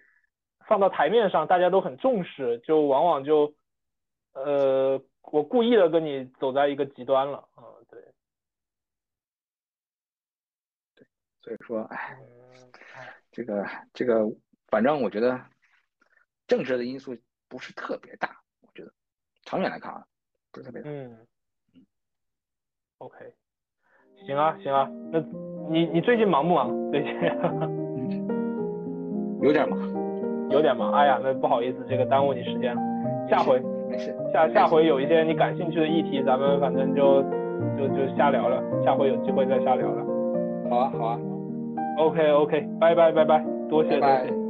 [0.68, 3.54] 放到台面上，大家都很重视，就往往就
[4.34, 7.48] 呃，我故意的跟你走在一个极端了。
[7.58, 8.02] 嗯，对。
[10.96, 11.08] 对，
[11.42, 12.18] 所以说，哎，
[13.32, 14.26] 这个这个，
[14.68, 15.40] 反正我觉得。
[16.48, 17.16] 政治的因素
[17.48, 18.92] 不是特别大，我觉得
[19.44, 20.06] 长远来看啊，
[20.52, 20.90] 不是特别大。
[20.90, 21.28] 嗯嗯
[23.02, 23.18] ，OK，
[24.28, 25.20] 行啊行啊，那
[25.70, 26.70] 你你最近忙不忙？
[26.92, 27.12] 最近
[29.42, 29.80] 有点忙，
[30.52, 30.92] 有点忙。
[30.94, 32.82] 哎呀，那不好意思，这个耽误你时间了。
[33.28, 37.24] 下回没事，下下回有一些你感兴趣的议题，咱们反正就
[37.78, 38.62] 就就瞎聊了。
[38.86, 40.06] 下回有机会再瞎聊了。
[40.70, 41.20] 好啊好啊
[41.98, 44.41] ，OK OK，拜拜拜拜，多谢多谢。